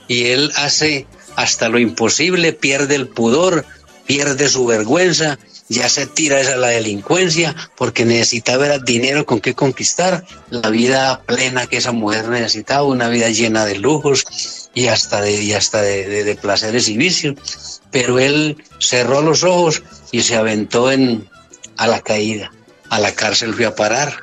y 0.07 0.25
él 0.27 0.51
hace 0.55 1.07
hasta 1.35 1.69
lo 1.69 1.79
imposible, 1.79 2.53
pierde 2.53 2.95
el 2.95 3.07
pudor, 3.07 3.65
pierde 4.05 4.49
su 4.49 4.65
vergüenza, 4.65 5.39
ya 5.69 5.87
se 5.87 6.05
tira 6.05 6.39
a 6.39 6.57
la 6.57 6.67
delincuencia 6.67 7.55
porque 7.77 8.03
necesitaba 8.03 8.65
era 8.65 8.79
dinero 8.79 9.25
con 9.25 9.39
que 9.39 9.53
conquistar 9.53 10.25
la 10.49 10.69
vida 10.69 11.21
plena 11.25 11.67
que 11.67 11.77
esa 11.77 11.93
mujer 11.93 12.27
necesitaba, 12.27 12.83
una 12.83 13.07
vida 13.07 13.29
llena 13.29 13.65
de 13.65 13.77
lujos 13.77 14.25
y 14.73 14.87
hasta 14.87 15.21
de, 15.21 15.41
y 15.41 15.53
hasta 15.53 15.81
de, 15.81 16.07
de- 16.07 16.23
de 16.23 16.35
placeres 16.35 16.87
y 16.87 16.97
vicios. 16.97 17.81
Pero 17.91 18.19
él 18.19 18.63
cerró 18.79 19.21
los 19.21 19.43
ojos 19.43 19.83
y 20.11 20.21
se 20.21 20.35
aventó 20.35 20.91
en, 20.91 21.29
a 21.77 21.87
la 21.87 22.01
caída, 22.01 22.51
a 22.89 22.99
la 22.99 23.13
cárcel 23.13 23.53
fue 23.53 23.65
a 23.65 23.75
parar. 23.75 24.15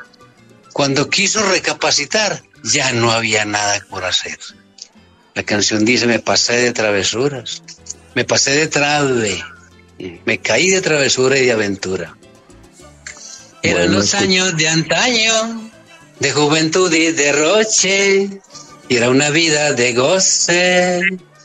Cuando 0.72 1.10
quiso 1.10 1.42
recapacitar, 1.50 2.42
ya 2.64 2.92
no 2.92 3.10
había 3.12 3.44
nada 3.44 3.84
por 3.90 4.04
hacer. 4.04 4.38
La 5.34 5.42
canción 5.42 5.84
dice, 5.84 6.06
me 6.06 6.18
pasé 6.18 6.54
de 6.54 6.72
travesuras, 6.72 7.62
me 8.14 8.24
pasé 8.24 8.52
de 8.52 8.66
trave, 8.68 9.42
me 10.24 10.38
caí 10.38 10.70
de 10.70 10.80
travesura 10.80 11.38
y 11.38 11.44
de 11.46 11.52
aventura. 11.52 12.16
Eran 13.62 13.82
Bueno, 13.86 13.98
los 13.98 14.14
años 14.14 14.56
de 14.56 14.68
antaño, 14.68 15.70
de 16.20 16.32
juventud 16.32 16.92
y 16.92 17.12
derroche, 17.12 18.40
y 18.88 18.96
era 18.96 19.10
una 19.10 19.30
vida 19.30 19.72
de 19.72 19.92
goce 19.94 21.00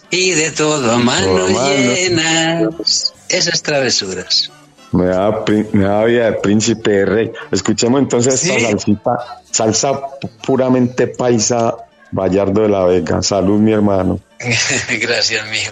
y 0.09 0.31
de 0.31 0.51
todo 0.51 0.91
a 0.91 0.97
mano 0.97 1.47
mano. 1.49 1.93
llenas. 1.93 3.13
Esas 3.29 3.61
travesuras. 3.63 4.51
Me 4.91 5.05
da, 5.07 5.43
pri- 5.43 5.65
me 5.71 5.85
da 5.85 6.03
vida 6.05 6.25
de 6.25 6.33
príncipe 6.33 6.91
de 6.91 7.05
rey. 7.05 7.31
Escuchemos 7.51 7.99
entonces 7.99 8.43
esta 8.43 8.59
salsita, 8.69 9.41
salsa 9.49 9.91
pu- 9.93 10.29
puramente 10.45 11.07
paisa, 11.07 11.75
Vallardo 12.11 12.61
de 12.61 12.69
la 12.69 12.83
Vega. 12.85 13.23
Salud, 13.23 13.59
mi 13.59 13.71
hermano. 13.73 14.19
Gracias, 15.01 15.47
mío. 15.49 15.71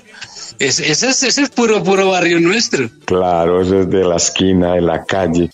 Es- 0.58 0.80
ese, 0.80 1.10
es, 1.10 1.22
ese 1.24 1.42
es 1.44 1.50
puro, 1.52 1.84
puro 1.84 2.10
barrio 2.10 2.40
nuestro. 2.40 2.90
Claro, 3.06 3.62
eso 3.62 3.82
es 3.82 3.90
de 3.92 4.04
la 4.04 4.16
esquina, 4.16 4.74
de 4.74 4.82
la 4.82 5.04
calle. 5.06 5.52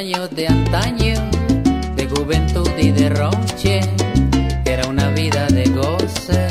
Años 0.00 0.30
de 0.34 0.48
antaño, 0.48 1.14
de 1.94 2.06
juventud 2.06 2.70
y 2.78 2.90
de 2.90 3.10
roche. 3.10 3.80
Era 4.64 4.88
una 4.88 5.08
vida 5.08 5.46
de 5.48 5.64
goce 5.68 6.48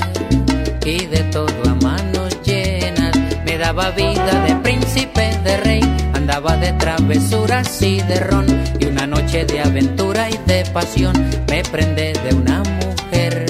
y 0.86 1.08
de 1.08 1.24
todo 1.32 1.48
a 1.68 1.74
manos 1.84 2.40
llenas. 2.44 3.12
Me 3.46 3.58
daba 3.58 3.90
vida 3.90 4.44
de 4.46 4.56
príncipe, 4.58 5.36
de 5.44 5.58
rey. 5.58 5.82
Andaba 6.14 6.58
de 6.58 6.74
travesuras 6.74 7.82
y 7.82 8.00
de 8.02 8.20
ron. 8.20 8.46
Y 8.80 8.86
una 8.86 9.08
noche 9.08 9.46
de 9.46 9.62
aventura 9.62 10.30
y 10.30 10.38
de 10.46 10.64
pasión 10.72 11.14
me 11.50 11.64
prendé 11.64 12.14
de 12.14 12.36
una 12.36 12.62
mujer. 12.62 13.46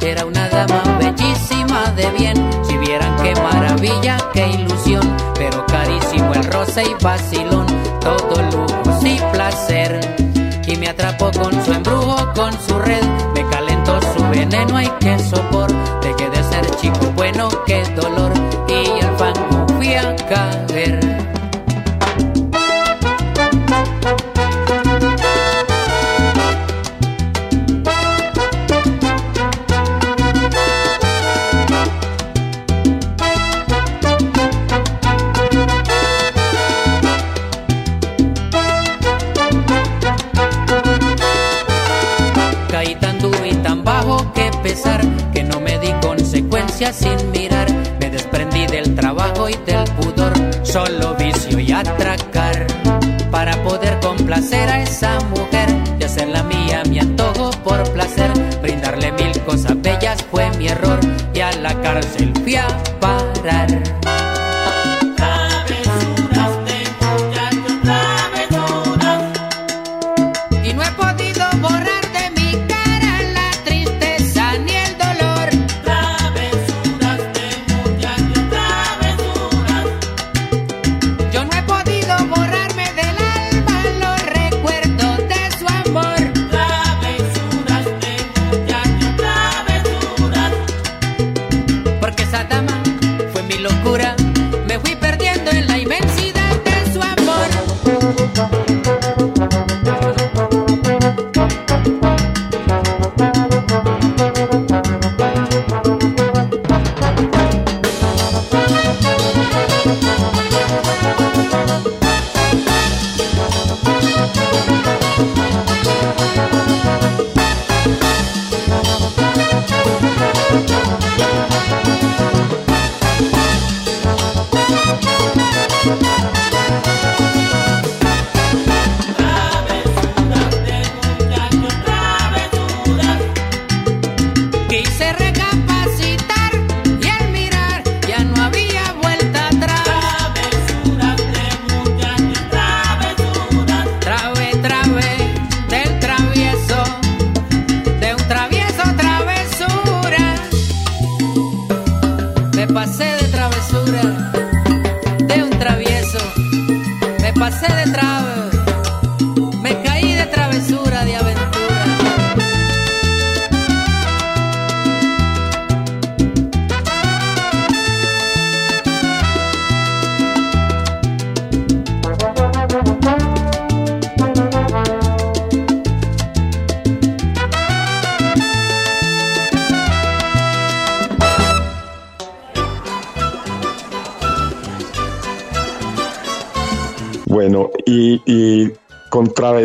Era 0.00 0.24
una 0.24 0.48
dama 0.48 0.98
bellísima 0.98 1.90
de 1.90 2.10
bien. 2.12 2.36
Si 2.66 2.74
vieran 2.78 3.14
qué 3.22 3.34
maravilla, 3.42 4.16
qué 4.32 4.48
ilusión. 4.48 5.14
Pero 5.34 5.66
carísimo 5.66 6.32
el 6.32 6.44
roce 6.44 6.84
y 6.84 7.04
vacilón. 7.04 7.66
Todo 8.00 8.40
y 8.40 8.65
Y 10.66 10.76
me 10.76 10.88
atrapó 10.88 11.30
con 11.30 11.52
su 11.64 11.72
embrujo, 11.72 12.16
con 12.34 12.52
su 12.66 12.76
red. 12.80 13.04
Me 13.32 13.48
calentó 13.48 14.00
su 14.12 14.28
veneno, 14.30 14.76
ay 14.76 14.90
qué 14.98 15.16
sopor. 15.20 15.70
Dejé 16.02 16.28
de 16.30 16.42
ser 16.42 16.76
chico 16.80 17.12
bueno, 17.14 17.48
qué 17.64 17.84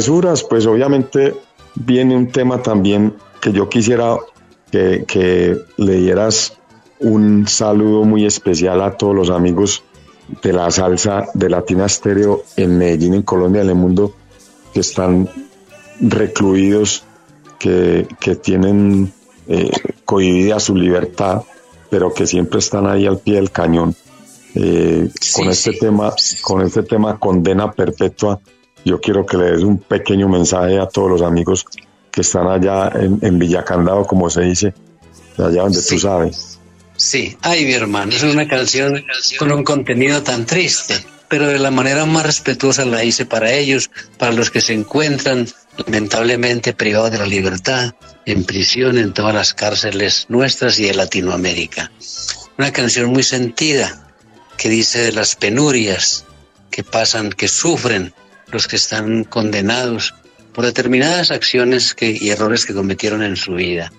travesuras, 0.02 0.44
pues 0.44 0.66
obviamente 0.66 1.36
viene 1.76 2.16
un 2.16 2.32
tema 2.32 2.62
también 2.64 3.14
que 3.40 3.52
yo 3.52 3.70
quisiera 3.70 4.18
que, 4.72 5.06
que 5.08 5.58
le 5.78 5.94
dieras 5.98 6.58
un 7.00 7.48
saludo 7.48 8.04
muy 8.04 8.26
especial 8.26 8.82
a 8.82 8.98
todos 8.98 9.16
los 9.16 9.30
amigos 9.30 9.84
de 10.42 10.54
la 10.54 10.72
salsa 10.72 11.28
de 11.36 11.50
Latina 11.50 11.88
Stereo 11.88 12.44
en 12.58 12.80
Medellín, 12.80 13.14
en 13.14 13.22
Colombia, 13.22 13.62
en 13.62 13.70
el 13.70 13.76
mundo, 13.76 14.16
que 14.74 14.80
están 14.80 15.30
recluidos, 16.00 17.04
que, 17.60 18.08
que 18.20 18.36
tienen 18.36 19.14
eh, 19.48 19.72
cohibida 20.04 20.60
su 20.60 20.76
libertad, 20.76 21.44
pero 21.92 22.12
que 22.12 22.26
siempre 22.26 22.58
están 22.58 22.88
ahí 22.88 23.06
al 23.06 23.20
pie 23.20 23.36
del 23.36 23.52
cañón. 23.52 23.96
Eh, 24.56 25.10
con 25.36 25.50
este 25.50 25.74
tema, 25.74 26.14
con 26.42 26.62
este 26.62 26.82
tema 26.84 27.20
condena 27.20 27.72
perpetua, 27.72 28.40
yo 28.86 29.00
quiero 29.00 29.26
que 29.26 29.38
le 29.38 29.52
des 29.52 29.64
un 29.64 29.78
pequeño 29.78 30.28
mensaje 30.28 30.80
a 30.80 30.88
todos 30.88 31.10
los 31.10 31.22
amigos 31.22 31.66
que 32.12 32.22
están 32.22 32.48
allá 32.48 32.92
en, 32.96 33.20
en 33.22 33.40
Villacandado, 33.40 34.06
como 34.06 34.30
se 34.30 34.42
dice, 34.42 34.74
allá 35.38 35.64
donde 35.64 35.82
tú 35.82 36.00
sabes. 36.00 36.60
Sí, 36.96 37.36
ay 37.42 37.66
mi 37.66 37.74
hermano, 37.74 38.12
es 38.12 38.24
una 38.24 38.48
canción 38.48 39.04
con 39.40 39.52
un 39.52 39.64
contenido 39.64 40.22
tan 40.22 40.46
triste, 40.46 40.96
pero 41.30 41.48
de 41.48 41.58
la 41.58 41.72
manera 41.72 42.06
más 42.06 42.26
respetuosa 42.26 42.86
la 42.86 43.04
hice 43.04 43.26
para 43.26 43.52
ellos, 43.52 43.90
para 44.18 44.34
los 44.34 44.52
que 44.52 44.62
se 44.62 44.74
encuentran 44.74 45.48
lamentablemente 45.78 46.74
privados 46.74 47.12
de 47.12 47.18
la 47.18 47.26
libertad, 47.26 47.94
en 48.26 48.44
prisión 48.44 48.98
en 48.98 49.14
todas 49.14 49.34
las 49.34 49.54
cárceles 49.54 50.26
nuestras 50.30 50.80
y 50.80 50.86
de 50.86 50.94
Latinoamérica. 50.94 51.92
Una 52.58 52.72
canción 52.72 53.10
muy 53.10 53.24
sentida 53.24 54.08
que 54.58 54.70
dice 54.70 55.00
de 55.00 55.12
las 55.12 55.36
penurias 55.36 56.26
que 56.70 56.84
pasan, 56.84 57.32
que 57.32 57.48
sufren 57.48 58.14
los 58.52 58.68
que 58.68 58.76
están 58.76 59.24
condenados 59.24 60.14
por 60.54 60.66
determinadas 60.66 61.32
acciones 61.32 61.94
que, 61.94 62.12
y 62.12 62.30
errores 62.30 62.66
que 62.66 62.74
cometieron 62.74 63.24
en 63.24 63.36
su 63.36 63.54
vida 63.54 63.92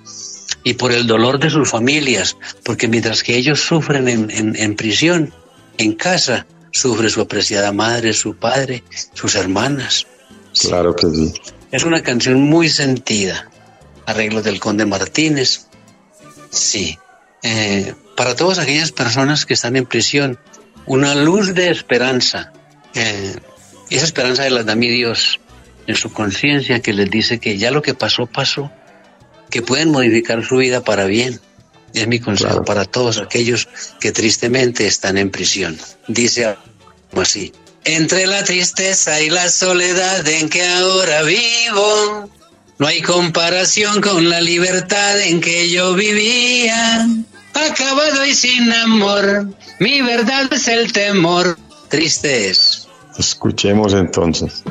y 0.64 0.74
por 0.74 0.92
el 0.92 1.07
dolor 1.07 1.38
de 1.38 1.50
sus 1.50 1.68
familias, 1.68 2.36
porque 2.62 2.88
mientras 2.88 3.22
que 3.22 3.36
ellos 3.36 3.61
sufren 3.61 4.09
en, 4.09 4.30
en, 4.30 4.55
en 4.57 4.76
prisión, 4.76 5.32
en 5.78 5.94
casa, 5.94 6.46
sufre 6.70 7.11
su 7.11 7.20
apreciada 7.20 7.72
madre, 7.72 8.12
su 8.12 8.36
padre, 8.36 8.84
sus 9.12 9.34
hermanas. 9.34 10.07
Claro 10.61 10.94
que 10.94 11.09
sí. 11.09 11.32
Es 11.70 11.84
una 11.84 12.03
canción 12.03 12.42
muy 12.42 12.68
sentida. 12.68 13.50
Arreglos 14.07 14.44
del 14.44 14.61
Conde 14.61 14.84
Martínez. 14.84 15.66
Sí. 16.50 16.98
Eh, 17.42 17.94
para 18.16 18.36
todas 18.36 18.59
aquellas 18.59 18.92
personas 18.92 19.46
que 19.46 19.55
están 19.55 19.76
en 19.76 19.86
prisión, 19.86 20.38
una 20.86 21.14
luz 21.14 21.55
de 21.55 21.70
esperanza. 21.70 22.53
Eh, 22.94 23.34
esa 23.97 24.05
esperanza 24.07 24.43
de 24.45 24.51
la 24.51 24.62
da 24.62 24.74
mi 24.74 24.88
Dios 24.88 25.40
en 25.86 25.97
su 25.97 26.12
conciencia 26.12 26.80
que 26.80 26.93
les 26.93 27.11
dice 27.11 27.38
que 27.40 27.59
ya 27.59 27.70
lo 27.70 27.82
que 27.82 27.95
pasó, 27.95 28.26
pasó 28.26 28.70
que 29.51 29.62
pueden 29.62 29.90
modificar 29.90 30.45
su 30.45 30.57
vida 30.57 30.82
para 30.82 31.05
bien. 31.05 31.38
Es 31.93 32.07
mi 32.09 32.20
consejo 32.20 32.51
Claro. 32.51 32.64
para 32.64 32.84
todos 32.86 33.18
aquellos 33.18 33.68
que 34.01 34.11
tristemente 34.12 34.86
están 34.86 35.18
en 35.18 35.30
prisión. 35.30 35.78
Dice 36.09 36.57
así. 37.20 37.53
Entre 37.84 38.26
la 38.26 38.43
tristeza 38.45 39.20
y 39.20 39.28
la 39.28 39.51
soledad 39.51 40.26
en 40.26 40.49
que 40.49 40.66
ahora 40.66 41.22
vivo, 41.22 42.30
no 42.78 42.86
hay 42.86 43.03
comparación 43.03 44.01
con 44.01 44.30
la 44.30 44.40
libertad 44.40 45.20
en 45.20 45.40
que 45.43 45.68
yo 45.68 45.93
vivía. 45.95 47.07
Acabado 47.53 48.24
y 48.24 48.34
sin 48.34 48.72
amor, 48.72 49.53
mi 49.78 50.01
verdad 50.01 50.51
es 50.53 50.68
el 50.68 50.93
temor. 50.93 51.59
Triste 51.90 52.49
es. 52.49 52.82
Escuchemos 53.19 53.95
entonces. 53.95 54.63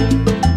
Todos 0.00 0.49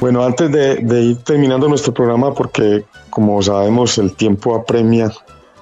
Bueno, 0.00 0.24
antes 0.24 0.50
de, 0.50 0.76
de 0.76 1.02
ir 1.02 1.16
terminando 1.18 1.68
nuestro 1.68 1.92
programa, 1.92 2.34
porque 2.34 2.84
como 3.10 3.42
sabemos 3.42 3.98
el 3.98 4.16
tiempo 4.16 4.54
apremia 4.54 5.12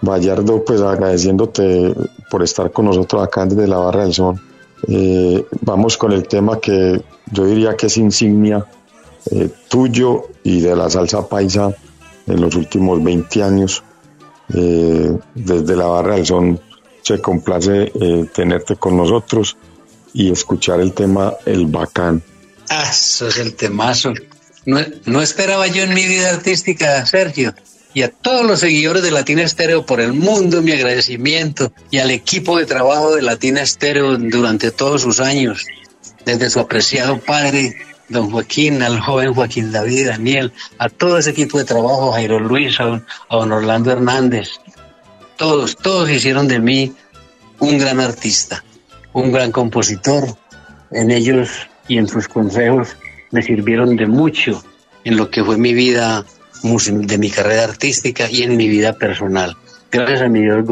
Bayardo, 0.00 0.64
pues 0.64 0.80
agradeciéndote 0.80 1.94
por 2.30 2.42
estar 2.42 2.70
con 2.70 2.86
nosotros 2.86 3.22
acá 3.22 3.46
desde 3.46 3.66
la 3.66 3.78
Barra 3.78 4.04
del 4.04 4.14
Sol. 4.14 4.40
Eh, 4.86 5.44
vamos 5.62 5.96
con 5.96 6.12
el 6.12 6.28
tema 6.28 6.60
que 6.60 7.02
yo 7.32 7.46
diría 7.46 7.76
que 7.76 7.86
es 7.86 7.96
insignia 7.96 8.64
eh, 9.30 9.50
tuyo 9.68 10.26
y 10.44 10.60
de 10.60 10.76
la 10.76 10.88
salsa 10.88 11.28
paisa 11.28 11.74
en 12.26 12.40
los 12.40 12.54
últimos 12.54 13.02
20 13.02 13.42
años. 13.42 13.82
Eh, 14.54 15.18
desde 15.34 15.76
la 15.76 15.86
Barra 15.86 16.14
del 16.14 16.26
Sol 16.26 16.60
se 17.02 17.20
complace 17.20 17.90
tenerte 18.34 18.76
con 18.76 18.96
nosotros 18.96 19.56
y 20.12 20.30
escuchar 20.30 20.80
el 20.80 20.92
tema 20.92 21.32
El 21.44 21.66
Bacán. 21.66 22.22
Ah, 22.70 22.88
eso 22.90 23.28
es 23.28 23.38
el 23.38 23.54
temazo. 23.54 24.12
No, 24.66 24.80
no 25.06 25.22
esperaba 25.22 25.66
yo 25.66 25.82
en 25.82 25.94
mi 25.94 26.06
vida 26.06 26.30
artística, 26.30 27.04
Sergio, 27.06 27.54
y 27.94 28.02
a 28.02 28.10
todos 28.10 28.46
los 28.46 28.60
seguidores 28.60 29.02
de 29.02 29.10
Latina 29.10 29.42
Estéreo 29.42 29.86
por 29.86 30.00
el 30.00 30.12
mundo 30.12 30.60
mi 30.60 30.72
agradecimiento 30.72 31.72
y 31.90 31.98
al 31.98 32.10
equipo 32.10 32.58
de 32.58 32.66
trabajo 32.66 33.14
de 33.14 33.22
Latina 33.22 33.62
Estéreo 33.62 34.16
durante 34.18 34.70
todos 34.70 35.02
sus 35.02 35.20
años, 35.20 35.66
desde 36.24 36.50
su 36.50 36.60
apreciado 36.60 37.18
padre, 37.18 37.76
don 38.08 38.30
Joaquín, 38.30 38.82
al 38.82 39.00
joven 39.00 39.34
Joaquín 39.34 39.72
David, 39.72 40.08
Daniel, 40.08 40.52
a 40.78 40.88
todo 40.88 41.18
ese 41.18 41.30
equipo 41.30 41.58
de 41.58 41.64
trabajo, 41.64 42.12
Jairo 42.12 42.38
Luis, 42.40 42.78
a 42.80 42.84
don, 42.84 43.06
a 43.30 43.36
don 43.36 43.52
Orlando 43.52 43.90
Hernández, 43.90 44.50
todos, 45.38 45.76
todos 45.76 46.10
hicieron 46.10 46.48
de 46.48 46.58
mí 46.58 46.92
un 47.60 47.78
gran 47.78 48.00
artista, 48.00 48.64
un 49.12 49.32
gran 49.32 49.52
compositor. 49.52 50.36
En 50.90 51.10
ellos 51.10 51.67
y 51.88 51.98
en 51.98 52.06
sus 52.06 52.28
consejos 52.28 52.96
me 53.30 53.42
sirvieron 53.42 53.96
de 53.96 54.06
mucho 54.06 54.62
en 55.04 55.16
lo 55.16 55.30
que 55.30 55.42
fue 55.42 55.56
mi 55.56 55.74
vida 55.74 56.24
de 56.62 57.18
mi 57.18 57.30
carrera 57.30 57.64
artística 57.64 58.30
y 58.30 58.42
en 58.42 58.56
mi 58.56 58.68
vida 58.68 58.92
personal. 58.94 59.56
Gracias 59.90 60.22
a 60.22 60.28
mi 60.28 60.42
Dios 60.42 60.64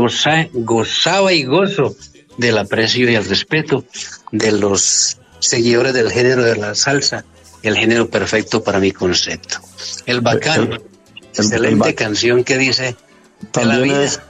gozaba 0.53 1.33
y 1.33 1.45
gozo 1.45 1.97
del 2.37 2.59
aprecio 2.59 3.11
y 3.11 3.15
el 3.15 3.25
respeto 3.25 3.85
de 4.33 4.53
los 4.53 5.19
seguidores 5.39 5.95
del 5.95 6.11
género 6.11 6.43
de 6.43 6.57
la 6.57 6.75
salsa, 6.75 7.25
el 7.63 7.77
género 7.77 8.09
perfecto 8.09 8.63
para 8.63 8.79
mi 8.79 8.93
concepto. 8.93 9.59
El 10.05 10.21
bacán, 10.21 10.81
excelente 11.33 11.95
canción 11.95 12.45
que 12.45 12.59
dice 12.59 12.97
también 13.53 13.97
Es, 13.97 14.21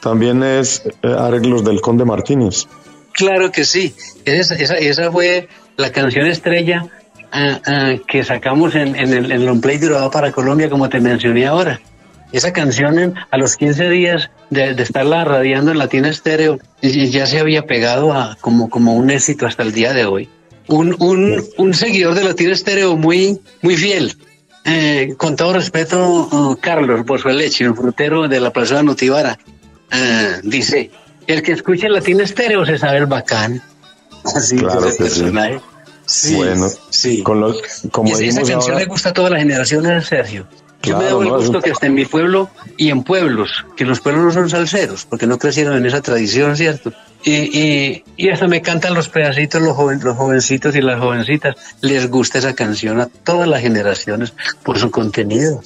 también 0.00 0.42
es 0.42 0.82
eh, 1.02 1.14
arreglos 1.16 1.64
del 1.64 1.80
Conde 1.80 2.04
Martínez. 2.04 2.66
Claro 3.12 3.50
que 3.50 3.64
sí, 3.64 3.94
esa, 4.24 4.54
esa, 4.54 4.74
esa 4.76 5.10
fue 5.10 5.48
la 5.78 5.90
canción 5.90 6.26
estrella 6.26 6.84
Ah, 7.30 7.60
ah, 7.66 7.94
que 8.06 8.24
sacamos 8.24 8.74
en, 8.74 8.96
el, 8.96 9.30
en 9.30 9.44
long 9.44 9.60
play 9.60 9.78
durado 9.78 10.10
para 10.10 10.32
Colombia, 10.32 10.70
como 10.70 10.88
te 10.88 11.00
mencioné 11.00 11.46
ahora. 11.46 11.80
Esa 12.32 12.52
canción 12.52 13.14
a 13.30 13.38
los 13.38 13.56
15 13.56 13.88
días 13.90 14.30
de, 14.50 14.70
estarla 14.70 15.24
radiando 15.24 15.72
en 15.72 15.78
Latina 15.78 16.08
Estéreo 16.08 16.58
ya 16.82 17.26
se 17.26 17.38
había 17.38 17.66
pegado 17.66 18.12
a, 18.12 18.36
como, 18.40 18.68
como 18.68 18.94
un 18.94 19.10
éxito 19.10 19.46
hasta 19.46 19.62
el 19.62 19.72
día 19.72 19.92
de 19.92 20.04
hoy. 20.04 20.28
Un, 20.68 20.96
un, 21.00 21.44
un 21.56 21.74
seguidor 21.74 22.14
de 22.14 22.24
Latina 22.24 22.52
Estéreo 22.52 22.96
muy, 22.96 23.40
muy 23.62 23.76
fiel. 23.76 24.16
Eh, 24.64 25.14
con 25.16 25.36
todo 25.36 25.54
respeto, 25.54 26.28
uh, 26.30 26.56
Carlos 26.60 27.04
Bosueleche, 27.06 27.68
un 27.68 27.76
frutero 27.76 28.28
de 28.28 28.40
la 28.40 28.50
Plaza 28.52 28.76
de 28.76 28.82
Notibara, 28.84 29.38
uh, 29.92 30.40
dice, 30.42 30.90
el 31.26 31.42
que 31.42 31.52
escuche 31.52 31.88
Latina 31.88 32.24
Estéreo 32.24 32.66
se 32.66 32.76
sabe 32.76 32.98
el 32.98 33.06
bacán. 33.06 33.62
Así 34.34 34.56
claro 34.56 34.82
que 34.82 34.92
personaje. 34.92 35.60
Sí, 36.06 36.36
bueno, 36.36 36.68
sí. 36.88 37.22
Con 37.22 37.40
los, 37.40 37.60
como 37.92 38.08
y 38.08 38.28
esa 38.28 38.42
canción 38.42 38.78
le 38.78 38.86
gusta 38.86 39.10
a 39.10 39.12
todas 39.12 39.30
las 39.30 39.40
generaciones, 39.40 40.06
Sergio. 40.06 40.46
Yo 40.82 40.96
me 40.96 41.06
doy 41.06 41.26
el 41.26 41.34
gusto 41.34 41.60
que 41.60 41.72
hasta 41.72 41.86
en 41.86 41.94
mi 41.94 42.04
pueblo 42.04 42.48
y 42.76 42.90
en 42.90 43.02
pueblos, 43.02 43.64
que 43.76 43.84
los 43.84 44.00
pueblos 44.00 44.24
no 44.24 44.32
son 44.32 44.48
salseros, 44.48 45.04
porque 45.04 45.26
no 45.26 45.36
crecieron 45.36 45.76
en 45.76 45.84
esa 45.84 46.00
tradición, 46.00 46.56
¿cierto? 46.56 46.92
Y, 47.24 47.32
y, 47.32 48.04
y 48.16 48.28
hasta 48.30 48.46
me 48.46 48.62
cantan 48.62 48.94
los 48.94 49.08
pedacitos, 49.08 49.60
los, 49.60 49.76
joven, 49.76 50.00
los 50.02 50.16
jovencitos 50.16 50.76
y 50.76 50.80
las 50.80 51.00
jovencitas. 51.00 51.56
Les 51.80 52.08
gusta 52.08 52.38
esa 52.38 52.54
canción 52.54 53.00
a 53.00 53.06
todas 53.06 53.48
las 53.48 53.60
generaciones 53.60 54.32
por 54.62 54.78
su 54.78 54.90
contenido. 54.90 55.60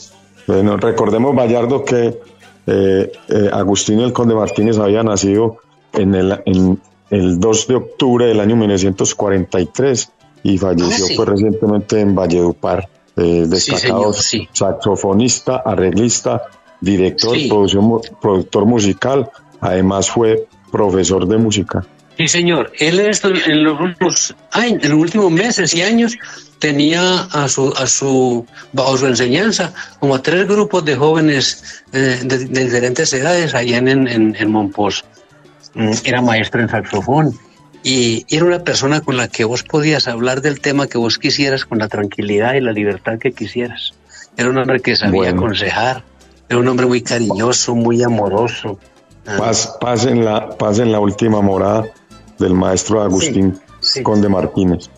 Bueno, 0.47 0.79
recordemos, 0.79 1.37
Vallardo, 1.37 1.85
que 1.85 2.19
eh, 2.67 3.13
eh, 3.29 3.51
Agustín 3.53 4.01
el 4.01 4.13
Conde 4.13 4.35
Martínez 4.35 4.79
había 4.79 5.03
nacido 5.03 5.59
en 5.93 6.15
el, 6.15 6.41
en 6.47 6.81
el 7.13 7.39
2 7.39 7.67
de 7.69 7.75
octubre 7.75 8.27
del 8.27 8.41
año 8.41 8.57
1943 8.57 10.11
y 10.45 10.57
falleció 10.57 11.23
ah, 11.23 11.25
recientemente 11.27 12.01
en 12.01 12.15
Valledupar, 12.15 12.89
eh, 13.17 13.45
destacado 13.47 14.15
saxofonista, 14.15 15.63
arreglista, 15.65 16.43
director, 16.81 17.37
productor 18.21 18.65
musical, 18.65 19.31
además 19.61 20.11
fue 20.11 20.47
profesor 20.73 21.29
de 21.29 21.37
música. 21.37 21.85
Sí, 22.17 22.29
señor. 22.29 22.73
Él 22.79 22.99
en 23.01 23.65
los 23.65 23.79
últimos 23.79 24.35
años, 24.51 24.83
en 24.83 24.91
los 24.91 24.99
últimos 24.99 25.31
meses 25.31 25.75
y 25.75 25.83
años 25.83 26.17
tenía 26.59 27.25
a 27.25 27.47
su, 27.49 27.75
a 27.77 27.87
su, 27.87 28.47
bajo 28.73 28.97
su 28.97 29.07
enseñanza 29.07 29.75
como 29.99 30.15
a 30.15 30.23
tres 30.23 30.49
grupos 30.49 30.85
de 30.85 30.97
jóvenes 30.97 31.83
eh, 31.93 32.21
de, 32.25 32.39
diferentes 32.47 33.13
edades 33.13 33.55
allá 33.55 33.79
en, 33.79 33.89
en, 33.89 34.35
en 34.35 34.51
Monpós. 34.51 35.05
Mm, 35.75 35.91
era 36.05 36.21
maestro 36.21 36.61
en 36.61 36.69
saxofón 36.69 37.39
y 37.83 38.27
era 38.29 38.45
una 38.45 38.61
persona 38.61 39.01
con 39.01 39.17
la 39.17 39.29
que 39.29 39.45
vos 39.45 39.63
podías 39.63 40.07
hablar 40.07 40.41
del 40.41 40.61
tema 40.61 40.87
que 40.87 40.99
vos 40.99 41.19
quisieras 41.19 41.65
con 41.65 41.79
la 41.79 41.89
tranquilidad 41.89 42.55
y 42.55 42.61
la 42.61 42.73
libertad 42.73 43.19
que 43.19 43.33
quisieras. 43.33 43.95
Era 44.37 44.51
un 44.51 44.59
hombre 44.59 44.81
que 44.81 44.95
sabía 44.95 45.31
aconsejar, 45.31 46.05
era 46.49 46.61
un 46.61 46.69
hombre 46.69 46.87
muy 46.87 47.03
cariñoso, 47.03 47.75
muy 47.75 48.03
amoroso. 48.03 48.79
Ah. 49.27 49.53
Paz, 49.81 50.07
en 50.07 50.25
la, 50.25 50.51
paz 50.51 50.79
en 50.79 50.93
la 50.93 51.01
última 51.01 51.41
morada 51.41 51.85
del 52.39 52.55
maestro 52.55 53.03
Agustín 53.03 53.59
Conde 54.03 54.29
Martínez. 54.29 54.89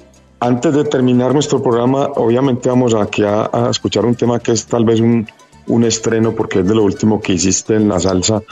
Antes 0.40 0.74
de 0.74 0.84
terminar 0.84 1.32
nuestro 1.32 1.62
programa, 1.62 2.06
obviamente 2.16 2.68
vamos 2.68 2.94
aquí 2.94 3.22
a, 3.22 3.48
a, 3.52 3.70
escuchar 3.70 4.04
un 4.04 4.14
tema 4.14 4.40
que 4.40 4.52
es 4.52 4.66
tal 4.66 4.84
vez 4.84 5.00
un, 5.00 5.26
un 5.66 5.84
estreno 5.84 6.32
porque 6.32 6.60
es 6.60 6.68
de 6.68 6.74
lo 6.74 6.82
último 6.82 7.20
que 7.20 7.32
hiciste 7.32 7.76
en 7.76 7.88
la 7.88 7.98
salsa 7.98 8.42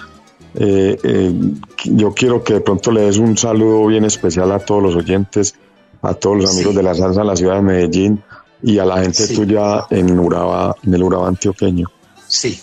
eh, 0.54 0.98
eh, 1.02 1.32
yo 1.84 2.12
quiero 2.12 2.44
que 2.44 2.54
de 2.54 2.60
pronto 2.60 2.90
le 2.90 3.02
des 3.02 3.18
un 3.18 3.36
saludo 3.36 3.86
bien 3.86 4.04
especial 4.04 4.52
a 4.52 4.58
todos 4.58 4.82
los 4.82 4.96
oyentes, 4.96 5.54
a 6.02 6.14
todos 6.14 6.36
los 6.36 6.50
amigos 6.50 6.74
de 6.74 6.82
la 6.82 6.94
salsa 6.94 7.22
en 7.22 7.26
la 7.26 7.36
ciudad 7.36 7.56
de 7.56 7.62
Medellín 7.62 8.22
y 8.62 8.78
a 8.78 8.84
la 8.84 9.00
gente 9.00 9.26
tuya 9.28 9.86
en, 9.90 10.18
Uraba, 10.18 10.76
en 10.84 10.94
el 10.94 11.02
Urabá 11.02 11.28
antioqueño. 11.28 11.90
Sí. 12.26 12.60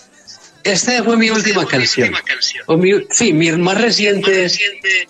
Esta 0.63 1.03
fue 1.03 1.17
mi 1.17 1.29
última 1.29 1.65
canción. 1.65 2.11
O 2.67 2.77
mi, 2.77 2.91
sí, 3.09 3.33
mi 3.33 3.51
más 3.53 3.79
reciente, 3.79 4.47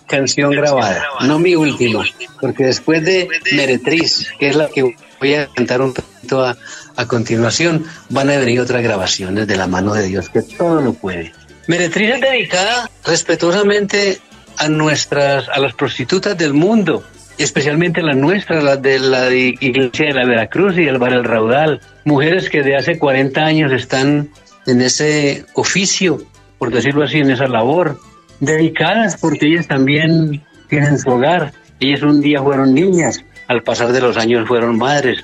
canción 0.06 0.52
grabada, 0.52 1.04
no 1.26 1.38
mi 1.38 1.54
última, 1.56 2.04
porque 2.40 2.64
después 2.64 3.04
de 3.04 3.28
Meretriz, 3.52 4.28
que 4.38 4.48
es 4.48 4.56
la 4.56 4.68
que 4.68 4.94
voy 5.18 5.34
a 5.34 5.48
cantar 5.48 5.82
un 5.82 5.92
poquito 5.92 6.44
a, 6.44 6.56
a 6.96 7.06
continuación, 7.06 7.84
van 8.08 8.30
a 8.30 8.38
venir 8.38 8.60
otras 8.60 8.82
grabaciones 8.82 9.46
de 9.46 9.56
la 9.56 9.66
mano 9.66 9.92
de 9.92 10.06
Dios, 10.06 10.30
que 10.30 10.42
todo 10.42 10.80
lo 10.80 10.94
puede. 10.94 11.32
Meretriz 11.70 12.14
es 12.14 12.20
dedicada 12.20 12.90
respetuosamente 13.04 14.18
a 14.58 14.68
nuestras, 14.68 15.48
a 15.48 15.60
las 15.60 15.72
prostitutas 15.72 16.36
del 16.36 16.52
mundo, 16.52 17.04
especialmente 17.38 18.02
la 18.02 18.14
nuestra, 18.14 18.60
la 18.60 18.76
de 18.76 18.98
la 18.98 19.32
iglesia 19.32 20.06
de 20.06 20.14
la 20.14 20.26
Veracruz 20.26 20.76
y 20.76 20.88
el 20.88 20.98
Bar 20.98 21.12
El 21.12 21.22
Raudal, 21.22 21.80
mujeres 22.04 22.50
que 22.50 22.64
de 22.64 22.74
hace 22.74 22.98
40 22.98 23.40
años 23.40 23.70
están 23.70 24.30
en 24.66 24.80
ese 24.80 25.44
oficio, 25.54 26.20
por 26.58 26.72
decirlo 26.72 27.04
así, 27.04 27.18
en 27.18 27.30
esa 27.30 27.46
labor, 27.46 28.00
dedicadas 28.40 29.16
porque 29.20 29.46
ellas 29.46 29.68
también 29.68 30.42
tienen 30.68 30.98
su 30.98 31.08
hogar. 31.08 31.52
Ellas 31.78 32.02
un 32.02 32.20
día 32.20 32.42
fueron 32.42 32.74
niñas, 32.74 33.24
al 33.46 33.62
pasar 33.62 33.92
de 33.92 34.00
los 34.00 34.16
años 34.16 34.48
fueron 34.48 34.76
madres. 34.76 35.22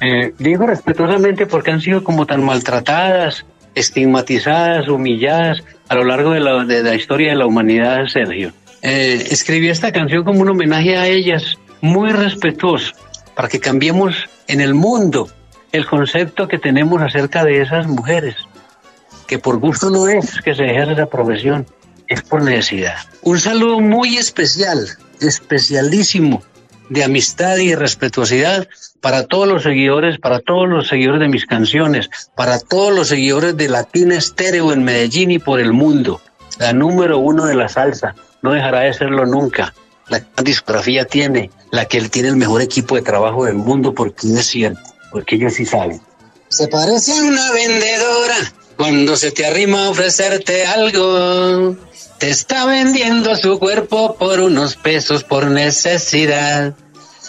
Eh, 0.00 0.32
digo 0.40 0.66
respetuosamente 0.66 1.46
porque 1.46 1.70
han 1.70 1.80
sido 1.80 2.02
como 2.02 2.26
tan 2.26 2.44
maltratadas, 2.44 3.46
estigmatizadas, 3.78 4.88
humilladas 4.88 5.62
a 5.88 5.94
lo 5.94 6.04
largo 6.04 6.32
de 6.32 6.40
la, 6.40 6.64
de 6.64 6.82
la 6.82 6.94
historia 6.94 7.30
de 7.30 7.36
la 7.36 7.46
humanidad, 7.46 8.06
Sergio. 8.06 8.52
Eh, 8.82 9.26
escribí 9.30 9.68
esta 9.68 9.92
canción 9.92 10.24
como 10.24 10.40
un 10.40 10.50
homenaje 10.50 10.96
a 10.96 11.06
ellas, 11.06 11.56
muy 11.80 12.10
respetuoso, 12.10 12.92
para 13.34 13.48
que 13.48 13.60
cambiemos 13.60 14.28
en 14.46 14.60
el 14.60 14.74
mundo 14.74 15.28
el 15.72 15.86
concepto 15.86 16.48
que 16.48 16.58
tenemos 16.58 17.02
acerca 17.02 17.44
de 17.44 17.60
esas 17.60 17.86
mujeres, 17.86 18.36
que 19.26 19.38
por 19.38 19.58
gusto 19.58 19.90
no 19.90 20.08
es 20.08 20.40
que 20.42 20.54
se 20.54 20.64
ejerza 20.64 20.92
esa 20.92 21.06
profesión, 21.06 21.66
es 22.06 22.22
por 22.22 22.42
necesidad. 22.42 22.96
Un 23.22 23.38
saludo 23.38 23.80
muy 23.80 24.16
especial, 24.16 24.86
especialísimo, 25.20 26.42
de 26.88 27.04
amistad 27.04 27.56
y 27.56 27.74
respetuosidad 27.74 28.68
para 29.00 29.26
todos 29.26 29.46
los 29.46 29.62
seguidores, 29.62 30.18
para 30.18 30.40
todos 30.40 30.68
los 30.68 30.88
seguidores 30.88 31.20
de 31.20 31.28
mis 31.28 31.46
canciones, 31.46 32.10
para 32.34 32.58
todos 32.58 32.94
los 32.94 33.08
seguidores 33.08 33.56
de 33.56 33.68
Latina 33.68 34.16
Estéreo 34.16 34.72
en 34.72 34.84
Medellín 34.84 35.30
y 35.30 35.38
por 35.38 35.60
el 35.60 35.72
mundo. 35.72 36.20
La 36.58 36.72
número 36.72 37.18
uno 37.18 37.46
de 37.46 37.54
la 37.54 37.68
salsa, 37.68 38.14
no 38.42 38.52
dejará 38.52 38.80
de 38.80 38.94
serlo 38.94 39.26
nunca. 39.26 39.74
La 40.08 40.24
discografía 40.42 41.04
tiene, 41.04 41.50
la 41.70 41.84
que 41.84 41.98
él 41.98 42.10
tiene 42.10 42.28
el 42.28 42.36
mejor 42.36 42.62
equipo 42.62 42.94
de 42.94 43.02
trabajo 43.02 43.44
del 43.44 43.56
mundo, 43.56 43.94
porque 43.94 44.26
es 44.26 44.46
cierto, 44.46 44.80
porque 45.10 45.36
ellos 45.36 45.54
sí 45.54 45.66
saben. 45.66 46.00
Se 46.48 46.66
parece 46.68 47.12
a 47.12 47.22
una 47.22 47.52
vendedora 47.52 48.36
Cuando 48.78 49.16
se 49.16 49.32
te 49.32 49.44
arrima 49.44 49.86
a 49.86 49.90
ofrecerte 49.90 50.64
algo, 50.64 51.76
te 52.18 52.30
está 52.30 52.64
vendiendo 52.64 53.34
su 53.34 53.58
cuerpo 53.58 54.14
por 54.14 54.38
unos 54.38 54.76
pesos 54.76 55.24
por 55.24 55.50
necesidad. 55.50 56.74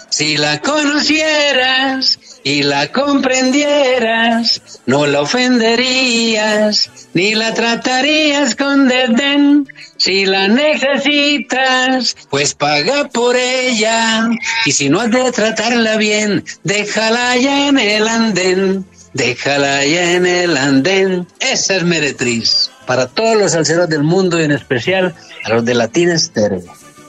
Si 0.10 0.38
la 0.38 0.62
conocieras 0.62 2.20
y 2.44 2.62
la 2.62 2.92
comprendieras, 2.92 4.62
no 4.86 5.08
la 5.08 5.22
ofenderías 5.22 6.92
ni 7.16 7.34
la 7.34 7.56
tratarías 7.56 8.56
con 8.56 8.88
desdén. 8.88 9.68
Si 9.98 10.28
la 10.28 10.48
necesitas, 10.48 12.16
pues 12.30 12.54
paga 12.54 13.10
por 13.10 13.36
ella. 13.36 14.30
Y 14.66 14.72
si 14.72 14.90
no 14.90 15.02
has 15.02 15.10
de 15.10 15.32
tratarla 15.32 15.98
bien, 15.98 16.46
déjala 16.64 17.36
ya 17.38 17.70
en 17.70 17.80
el 17.80 18.08
andén. 18.08 18.86
Déjala 19.14 19.86
ya 19.86 20.14
en 20.14 20.26
el 20.26 20.58
andén. 20.58 21.28
Esa 21.40 21.76
es 21.78 21.84
Meretriz. 21.84 22.72
Para 22.86 23.08
todos 23.08 23.38
los 23.38 23.52
salseros 23.52 23.90
del 23.90 24.04
mundo 24.04 24.40
y 24.40 24.44
en 24.44 24.52
especial 24.52 25.16
a 25.44 25.50
los 25.50 25.66
de 25.66 25.74
Latina 25.74 26.14
Estéreo. 26.14 26.62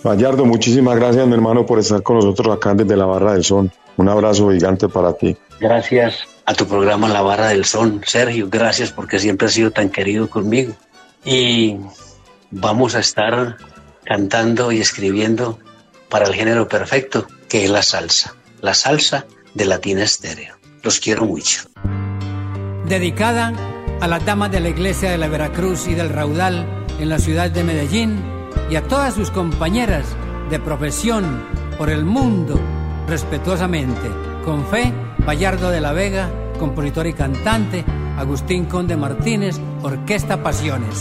Gallardo, 0.02 0.46
muchísimas 0.46 0.96
gracias, 0.96 1.26
mi 1.26 1.34
hermano, 1.34 1.66
por 1.66 1.78
estar 1.78 2.02
con 2.02 2.16
nosotros 2.16 2.56
acá 2.56 2.74
desde 2.74 2.96
la 2.96 3.04
Barra 3.04 3.34
del 3.34 3.44
Son. 3.44 3.70
Un 3.96 4.08
abrazo 4.08 4.50
gigante 4.50 4.88
para 4.88 5.12
ti. 5.12 5.36
Gracias 5.60 6.20
a 6.46 6.54
tu 6.54 6.66
programa 6.66 7.08
La 7.08 7.20
Barra 7.20 7.48
del 7.48 7.66
Son, 7.66 8.00
Sergio. 8.06 8.48
Gracias 8.50 8.92
porque 8.92 9.18
siempre 9.18 9.48
has 9.48 9.52
sido 9.52 9.70
tan 9.70 9.90
querido 9.90 10.30
conmigo. 10.30 10.72
Y 11.22 11.76
vamos 12.50 12.94
a 12.94 13.00
estar 13.00 13.58
cantando 14.04 14.72
y 14.72 14.80
escribiendo 14.80 15.58
para 16.08 16.26
el 16.26 16.34
género 16.34 16.66
perfecto, 16.66 17.26
que 17.48 17.64
es 17.64 17.70
la 17.70 17.82
salsa. 17.82 18.34
La 18.62 18.72
salsa 18.72 19.26
de 19.54 19.66
Latina 19.66 20.02
Estéreo. 20.02 20.59
Los 20.82 20.98
quiero 20.98 21.26
mucho. 21.26 21.62
Dedicada 22.86 23.52
a 24.00 24.08
las 24.08 24.24
damas 24.24 24.50
de 24.50 24.60
la 24.60 24.70
iglesia 24.70 25.10
de 25.10 25.18
la 25.18 25.28
Veracruz 25.28 25.86
y 25.86 25.94
del 25.94 26.08
Raudal 26.08 26.66
en 26.98 27.08
la 27.08 27.18
ciudad 27.18 27.50
de 27.50 27.64
Medellín 27.64 28.18
y 28.70 28.76
a 28.76 28.82
todas 28.82 29.14
sus 29.14 29.30
compañeras 29.30 30.06
de 30.48 30.58
profesión 30.58 31.44
por 31.76 31.90
el 31.90 32.04
mundo, 32.04 32.58
respetuosamente, 33.06 34.10
con 34.44 34.66
fe, 34.66 34.92
Bayardo 35.26 35.70
de 35.70 35.82
la 35.82 35.92
Vega, 35.92 36.30
compositor 36.58 37.06
y 37.06 37.12
cantante, 37.12 37.84
Agustín 38.16 38.64
Conde 38.64 38.96
Martínez, 38.96 39.60
Orquesta 39.82 40.42
Pasiones. 40.42 40.98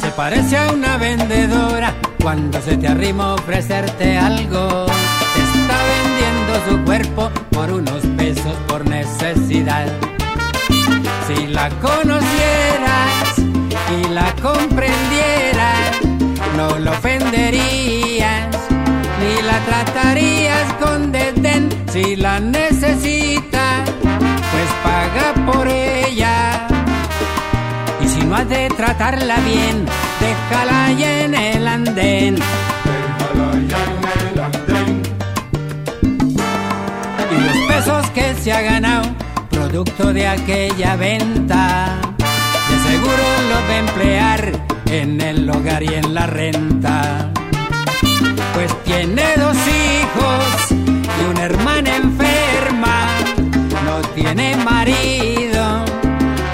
Se 0.00 0.10
parece 0.14 0.56
a 0.58 0.72
una 0.72 0.98
vendedora 0.98 1.94
cuando 2.26 2.60
se 2.60 2.76
te 2.76 2.88
arrima 2.88 3.34
ofrecerte 3.34 4.18
algo. 4.18 4.86
Te 4.86 5.42
está 5.42 5.78
vendiendo 5.94 6.54
su 6.68 6.84
cuerpo 6.84 7.30
por 7.52 7.70
unos 7.70 8.04
pesos 8.16 8.52
por 8.66 8.84
necesidad. 8.84 9.86
Si 11.28 11.46
la 11.46 11.68
conocieras 11.80 13.38
y 13.38 14.08
la 14.08 14.34
comprendieras, 14.42 16.00
no 16.56 16.76
la 16.80 16.90
ofenderías 16.90 18.48
ni 19.20 19.42
la 19.42 19.60
tratarías 19.60 20.72
con 20.82 21.12
desdén. 21.12 21.68
Si 21.92 22.16
la 22.16 22.40
necesitas, 22.40 23.88
pues 24.02 24.68
paga 24.82 25.32
por 25.46 25.68
ella. 25.68 26.75
No 28.28 28.34
has 28.34 28.48
de 28.48 28.68
tratarla 28.68 29.36
bien, 29.36 29.86
déjala 30.20 30.92
ya 30.92 31.24
en 31.24 31.34
el 31.34 31.68
andén. 31.68 32.36
Y 37.30 37.40
los 37.40 37.56
pesos 37.68 38.10
que 38.10 38.34
se 38.34 38.52
ha 38.52 38.60
ganado, 38.62 39.04
producto 39.50 40.12
de 40.12 40.26
aquella 40.26 40.96
venta, 40.96 41.98
de 42.68 42.90
seguro 42.90 43.24
los 43.48 43.62
va 43.68 43.74
a 43.74 43.78
emplear 43.78 44.52
en 44.90 45.20
el 45.20 45.48
hogar 45.48 45.82
y 45.84 45.94
en 45.94 46.12
la 46.12 46.26
renta. 46.26 47.30
Pues 48.54 48.74
tiene 48.84 49.22
dos 49.36 49.56
hijos 49.56 50.72
y 51.20 51.30
una 51.30 51.42
hermana 51.44 51.96
enferma, 51.96 53.08
no 53.84 54.00
tiene 54.14 54.56
marido, 54.56 55.84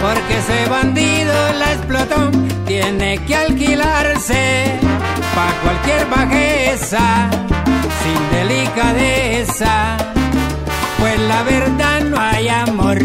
porque 0.00 0.38
ese 0.38 0.68
bandido 0.68 1.51
la 1.88 2.02
explotó, 2.02 2.30
tiene 2.66 3.18
que 3.26 3.34
alquilarse 3.34 4.78
pa' 5.34 5.52
cualquier 5.62 6.06
bajeza, 6.08 7.30
sin 8.02 8.38
delicadeza, 8.38 9.96
pues 10.98 11.18
la 11.20 11.42
verdad 11.42 12.00
no 12.02 12.20
hay 12.20 12.48
amor. 12.48 12.98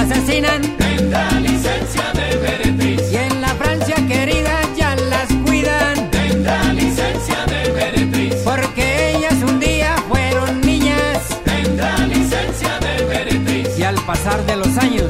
Asesinan. 0.00 0.62
Tendrá 0.78 1.30
licencia 1.40 2.04
de 2.14 2.38
meretriz. 2.38 3.12
Y 3.12 3.16
en 3.16 3.40
la 3.40 3.48
Francia 3.48 3.96
querida 4.08 4.60
ya 4.76 4.96
las 4.96 5.28
cuidan. 5.44 6.10
Tendrá 6.10 6.72
licencia 6.72 7.44
de 7.46 7.72
meretriz. 7.72 8.34
Porque 8.44 9.16
ellas 9.16 9.34
un 9.46 9.60
día 9.60 9.94
fueron 10.08 10.60
niñas. 10.62 11.18
Tendrá 11.44 11.98
licencia 12.06 12.78
de 12.80 13.04
meretriz. 13.06 13.78
Y 13.78 13.82
al 13.82 13.96
pasar 14.06 14.44
de 14.46 14.56
los 14.56 14.76
años 14.78 15.08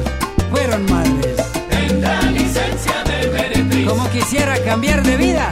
fueron 0.49 0.85
madres. 0.91 1.37
Tendrá 1.69 2.21
licencia 2.23 3.03
de 3.05 3.29
meretriz. 3.29 3.87
Como 3.87 4.09
quisiera 4.09 4.57
cambiar 4.63 5.01
de 5.03 5.17
vida. 5.17 5.51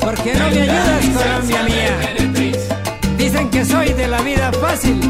Porque 0.00 0.34
no 0.34 0.48
me 0.50 0.60
ayudas, 0.62 1.04
Colombia 1.14 1.62
mía. 1.64 1.98
Dicen 3.16 3.50
que 3.50 3.64
soy 3.64 3.92
de 3.92 4.08
la 4.08 4.20
vida 4.20 4.52
fácil. 4.52 5.00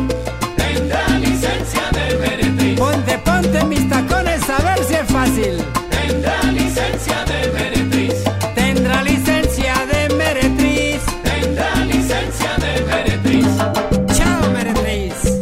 Ajusten 3.53 3.69
mis 3.69 3.89
tacones 3.89 4.49
a 4.49 4.63
ver 4.63 4.85
si 4.85 4.95
es 4.95 5.13
fácil. 5.13 5.59
Tendrá 5.91 6.43
licencia 6.53 7.23
de 7.25 7.53
meretriz. 7.53 8.25
Tendrá 8.55 9.03
licencia 9.03 9.75
de 9.93 10.15
meretriz. 10.15 11.03
Tendrá 11.23 11.77
licencia 11.85 12.57
de 12.57 12.83
meretriz. 12.87 13.47
Chao, 14.17 14.51
meretriz. 14.53 15.41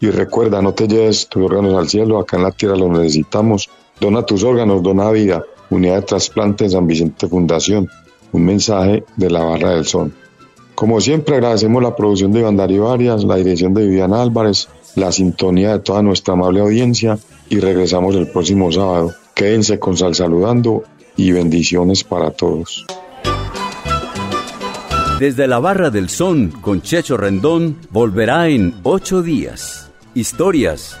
Y 0.00 0.10
recuerda, 0.10 0.62
no 0.62 0.72
te 0.72 0.88
lleves 0.88 1.28
tus 1.28 1.44
órganos 1.44 1.74
al 1.74 1.88
cielo, 1.90 2.18
acá 2.18 2.38
en 2.38 2.44
la 2.44 2.52
tierra 2.52 2.76
los 2.76 2.90
necesitamos. 2.90 3.68
Dona 4.04 4.26
tus 4.26 4.44
órganos, 4.44 4.82
dona 4.82 5.10
vida. 5.10 5.42
Unidad 5.70 5.96
de 5.96 6.02
trasplante 6.02 6.68
San 6.68 6.86
Vicente 6.86 7.26
Fundación. 7.26 7.88
Un 8.32 8.44
mensaje 8.44 9.02
de 9.16 9.30
la 9.30 9.42
Barra 9.42 9.70
del 9.70 9.86
Sol. 9.86 10.12
Como 10.74 11.00
siempre 11.00 11.36
agradecemos 11.36 11.82
la 11.82 11.96
producción 11.96 12.30
de 12.30 12.40
Iván 12.40 12.58
Darío 12.58 12.92
Arias, 12.92 13.24
la 13.24 13.36
dirección 13.36 13.72
de 13.72 13.86
Viviana 13.86 14.20
Álvarez, 14.20 14.68
la 14.94 15.10
sintonía 15.10 15.72
de 15.72 15.78
toda 15.78 16.02
nuestra 16.02 16.34
amable 16.34 16.60
audiencia 16.60 17.18
y 17.48 17.60
regresamos 17.60 18.14
el 18.14 18.26
próximo 18.26 18.70
sábado. 18.70 19.14
Quédense 19.34 19.78
con 19.78 19.96
Sal 19.96 20.14
Saludando 20.14 20.82
y 21.16 21.32
bendiciones 21.32 22.04
para 22.04 22.30
todos. 22.30 22.84
Desde 25.18 25.46
la 25.46 25.60
Barra 25.60 25.88
del 25.88 26.10
Son 26.10 26.50
con 26.50 26.82
Checho 26.82 27.16
Rendón 27.16 27.78
volverá 27.88 28.50
en 28.50 28.74
ocho 28.82 29.22
días. 29.22 29.90
Historias, 30.14 31.00